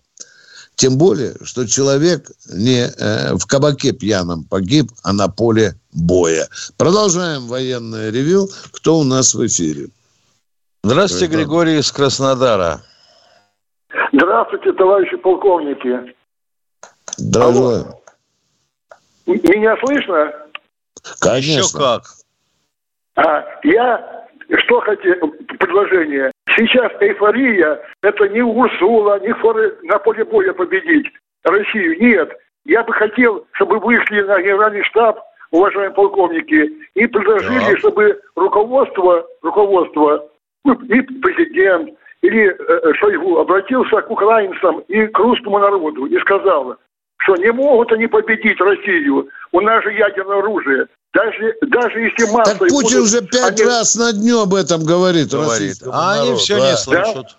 Тем 0.76 0.98
более, 0.98 1.36
что 1.44 1.68
человек 1.68 2.32
не 2.52 2.88
э, 2.88 3.36
в 3.36 3.46
кабаке 3.46 3.92
пьяном 3.92 4.44
погиб, 4.46 4.92
а 5.04 5.14
на 5.14 5.28
поле 5.28 5.76
боя. 5.94 6.48
Продолжаем 6.78 7.48
военное 7.48 8.10
ревю. 8.10 8.48
Кто 8.72 9.00
у 9.00 9.04
нас 9.04 9.36
в 9.36 9.46
эфире? 9.46 9.90
Здравствуйте, 10.84 11.28
Григорий 11.28 11.78
из 11.78 11.92
Краснодара. 11.92 12.82
Здравствуйте, 14.14 14.74
товарищи 14.74 15.18
полковники. 15.18 16.16
Здравствуй. 17.18 17.86
Меня 19.28 19.78
слышно? 19.78 20.34
Конечно. 21.20 21.60
Еще 21.60 21.78
как. 21.78 22.04
А, 23.16 23.46
я 23.64 24.22
что 24.66 24.82
хотел, 24.82 25.16
предложение. 25.60 26.32
Сейчас 26.56 26.92
эйфория, 27.00 27.80
это 28.02 28.28
не 28.30 28.42
Урсула, 28.42 29.20
не 29.20 29.34
Форы 29.36 29.78
на 29.84 29.98
поле 30.00 30.26
боя 30.26 30.54
победить 30.54 31.08
Россию. 31.44 32.00
Нет. 32.00 32.32
Я 32.66 32.84
бы 32.84 32.94
хотел, 32.94 33.46
чтобы 33.54 33.80
вышли 33.80 34.22
на 34.22 34.40
генеральный 34.42 34.84
штаб, 34.84 35.20
уважаемые 35.52 35.92
полковники, 35.92 36.72
и 36.94 37.08
предложили, 37.08 37.74
да. 37.74 37.78
чтобы 37.78 38.22
руководство, 38.36 39.26
руководство, 39.42 40.28
ну, 40.64 40.74
и 40.74 41.02
президент, 41.02 41.98
или 42.22 42.50
э, 42.50 42.94
Шойгу 42.96 43.40
обратился 43.40 44.02
к 44.02 44.12
украинцам 44.12 44.80
и 44.82 45.08
к 45.08 45.18
русскому 45.18 45.60
народу 45.60 46.06
и 46.06 46.20
сказал, 46.20 46.76
что 47.24 47.36
не 47.38 47.52
могут 47.52 47.92
они 47.92 48.08
победить 48.08 48.60
Россию. 48.60 49.30
У 49.52 49.62
нас 49.62 49.84
же 49.84 49.92
ядерное 49.92 50.40
оружие. 50.40 50.88
Даже, 51.14 51.54
даже 51.62 52.00
если 52.00 52.32
масса... 52.32 52.52
Так 52.52 52.60
Путин 52.60 53.00
будут, 53.00 53.00
уже 53.00 53.22
пять 53.22 53.60
они... 53.60 53.70
раз 53.70 53.96
на 53.96 54.14
дню 54.14 54.42
об 54.42 54.54
этом 54.54 54.84
говорит. 54.86 55.30
говорит. 55.32 55.78
А 55.92 56.22
они 56.22 56.36
все 56.38 56.58
да. 56.58 56.72
не 56.72 56.78
слышат. 56.78 57.38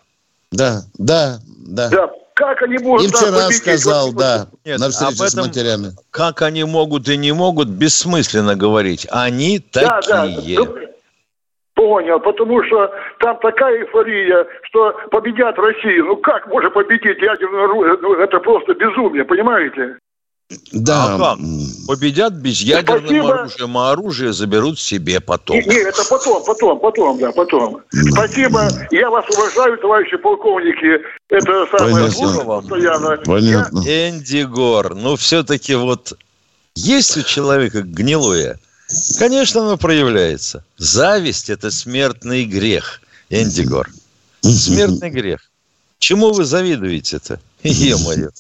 Да, 0.51 0.83
да, 0.99 1.39
да. 1.47 1.89
Да, 1.89 2.11
как 2.35 2.63
они 2.63 2.79
могут... 2.79 3.05
И 3.05 3.09
вчера 3.09 3.51
сказал, 3.51 4.13
да, 4.13 4.49
Нет, 4.65 4.79
на 4.79 4.91
встрече 4.91 5.29
с 5.29 5.35
матерями. 5.35 5.93
Как 6.11 6.43
они 6.43 6.65
могут 6.65 7.09
и 7.09 7.17
не 7.17 7.33
могут, 7.33 7.69
бессмысленно 7.69 8.55
говорить. 8.57 9.07
Они 9.11 9.59
такие. 9.59 10.59
Да, 10.59 10.65
да. 10.65 10.82
Понял, 11.83 12.21
потому 12.21 12.63
что 12.63 12.93
там 13.19 13.37
такая 13.41 13.81
эйфория, 13.81 14.47
что 14.69 14.95
победят 15.11 15.59
Россию. 15.59 16.05
Ну 16.07 16.17
как 16.19 16.47
может 16.47 16.73
победить 16.73 17.21
ядерное 17.21 17.65
оружие? 17.65 17.99
Ну 18.01 18.15
это 18.15 18.39
просто 18.39 18.73
безумие, 18.75 19.25
понимаете? 19.25 19.97
Да. 20.73 21.17
А 21.17 21.19
как? 21.19 21.39
Победят 21.89 22.35
без 22.35 22.61
ядерным 22.61 23.07
Спасибо. 23.07 23.35
оружием, 23.35 23.79
а 23.79 23.91
оружие 23.91 24.33
заберут 24.33 24.79
себе 24.79 25.21
потом. 25.21 25.57
Не, 25.57 25.63
не, 25.67 25.81
это 25.81 26.03
потом, 26.09 26.45
потом, 26.45 26.79
потом, 26.79 27.19
да, 27.19 27.33
потом. 27.33 27.81
Спасибо. 27.91 28.61
Я 28.93 29.11
вас 29.11 29.25
уважаю, 29.37 29.77
товарищи 29.79 30.17
полковники. 30.19 31.03
Это 31.31 31.67
самое 31.77 32.11
Понятно. 32.13 32.61
постоянно. 32.61 33.17
Понятно. 33.27 33.81
Я... 33.81 34.11
Энди 34.11 34.45
Гор, 34.45 34.95
ну 34.95 35.17
все-таки 35.17 35.75
вот 35.75 36.13
есть 36.77 37.17
у 37.17 37.23
человека 37.23 37.83
гнилое– 37.83 38.61
Конечно, 39.19 39.63
оно 39.63 39.77
проявляется. 39.77 40.65
Зависть– 40.79 41.51
это 41.51 41.71
смертный 41.71 42.45
грех, 42.45 43.01
Эндигор. 43.31 43.91
Смертный 44.43 45.11
грех. 45.11 45.41
Чему 45.99 46.33
вы 46.33 46.45
завидуете-то? 46.45 47.41
Е-мое. 47.63 48.31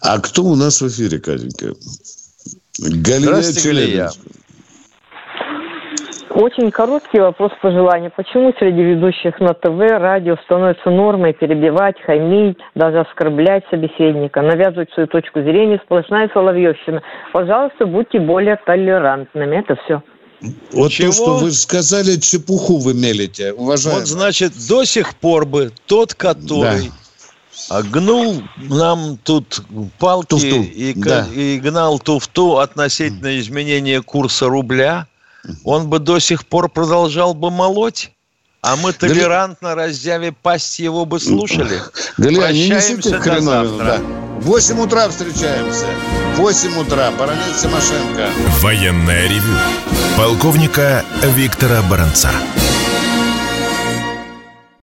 А 0.00 0.18
кто 0.20 0.44
у 0.44 0.54
нас 0.54 0.80
в 0.80 0.88
эфире, 0.88 1.18
Катенька? 1.18 1.74
Галия 2.78 3.42
Здравствуйте, 3.42 4.10
очень 6.38 6.70
короткий 6.70 7.18
вопрос 7.18 7.50
пожелания. 7.60 8.10
Почему 8.10 8.54
среди 8.58 8.80
ведущих 8.80 9.40
на 9.40 9.54
ТВ, 9.54 9.78
радио 9.98 10.36
становится 10.44 10.88
нормой 10.88 11.32
перебивать, 11.32 11.96
хамить, 12.00 12.58
даже 12.76 13.00
оскорблять 13.00 13.64
собеседника, 13.70 14.40
навязывать 14.40 14.90
свою 14.92 15.08
точку 15.08 15.40
зрения, 15.40 15.80
сплошная 15.84 16.30
соловьевщина? 16.32 17.02
Пожалуйста, 17.32 17.86
будьте 17.86 18.20
более 18.20 18.56
толерантными. 18.56 19.56
Это 19.56 19.76
все. 19.84 20.02
Вот 20.72 20.92
Чего? 20.92 21.08
то, 21.08 21.12
что 21.12 21.36
вы 21.38 21.50
сказали, 21.50 22.14
чепуху 22.20 22.78
вы 22.78 22.94
мелите, 22.94 23.52
уважаемый. 23.52 24.00
Вот, 24.00 24.08
значит, 24.08 24.52
до 24.68 24.84
сих 24.84 25.16
пор 25.16 25.44
бы 25.44 25.72
тот, 25.86 26.14
который 26.14 26.92
да. 27.68 27.82
гнул 27.82 28.36
нам 28.58 29.18
тут 29.24 29.60
палки 29.98 30.28
туфту. 30.28 30.62
И, 30.62 30.94
да. 30.94 31.26
и 31.34 31.58
гнал 31.58 31.98
туфту 31.98 32.58
относительно 32.58 33.36
изменения 33.40 34.00
курса 34.02 34.46
рубля– 34.46 35.08
он 35.64 35.88
бы 35.88 35.98
до 35.98 36.18
сих 36.18 36.46
пор 36.46 36.68
продолжал 36.68 37.34
бы 37.34 37.50
молоть? 37.50 38.12
А 38.60 38.76
мы 38.76 38.92
толерантно, 38.92 39.74
Гали... 39.74 39.88
разъяве 39.88 40.32
пасть 40.32 40.78
его 40.80 41.04
бы 41.04 41.20
слушали. 41.20 41.80
Галия, 42.16 42.52
не 42.52 42.68
несите 42.68 43.18
хреновину, 43.18 43.78
да. 43.78 43.98
В 44.40 44.46
8 44.46 44.80
утра 44.80 45.08
встречаемся. 45.08 45.86
В 46.34 46.38
8 46.38 46.78
утра. 46.78 47.10
Баронет 47.12 47.56
Тимошенко. 47.60 48.28
Военное 48.60 49.28
ревю. 49.28 49.54
Полковника 50.16 51.04
Виктора 51.22 51.82
Баранца. 51.82 52.30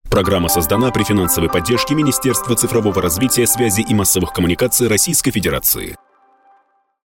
Программа 0.10 0.50
создана 0.50 0.92
при 0.92 1.04
финансовой 1.04 1.50
поддержке 1.50 1.96
Министерства 1.96 2.56
цифрового 2.56 3.02
развития, 3.02 3.46
связи 3.46 3.82
и 3.82 3.94
массовых 3.94 4.34
коммуникаций 4.34 4.88
Российской 4.88 5.32
Федерации. 5.32 5.96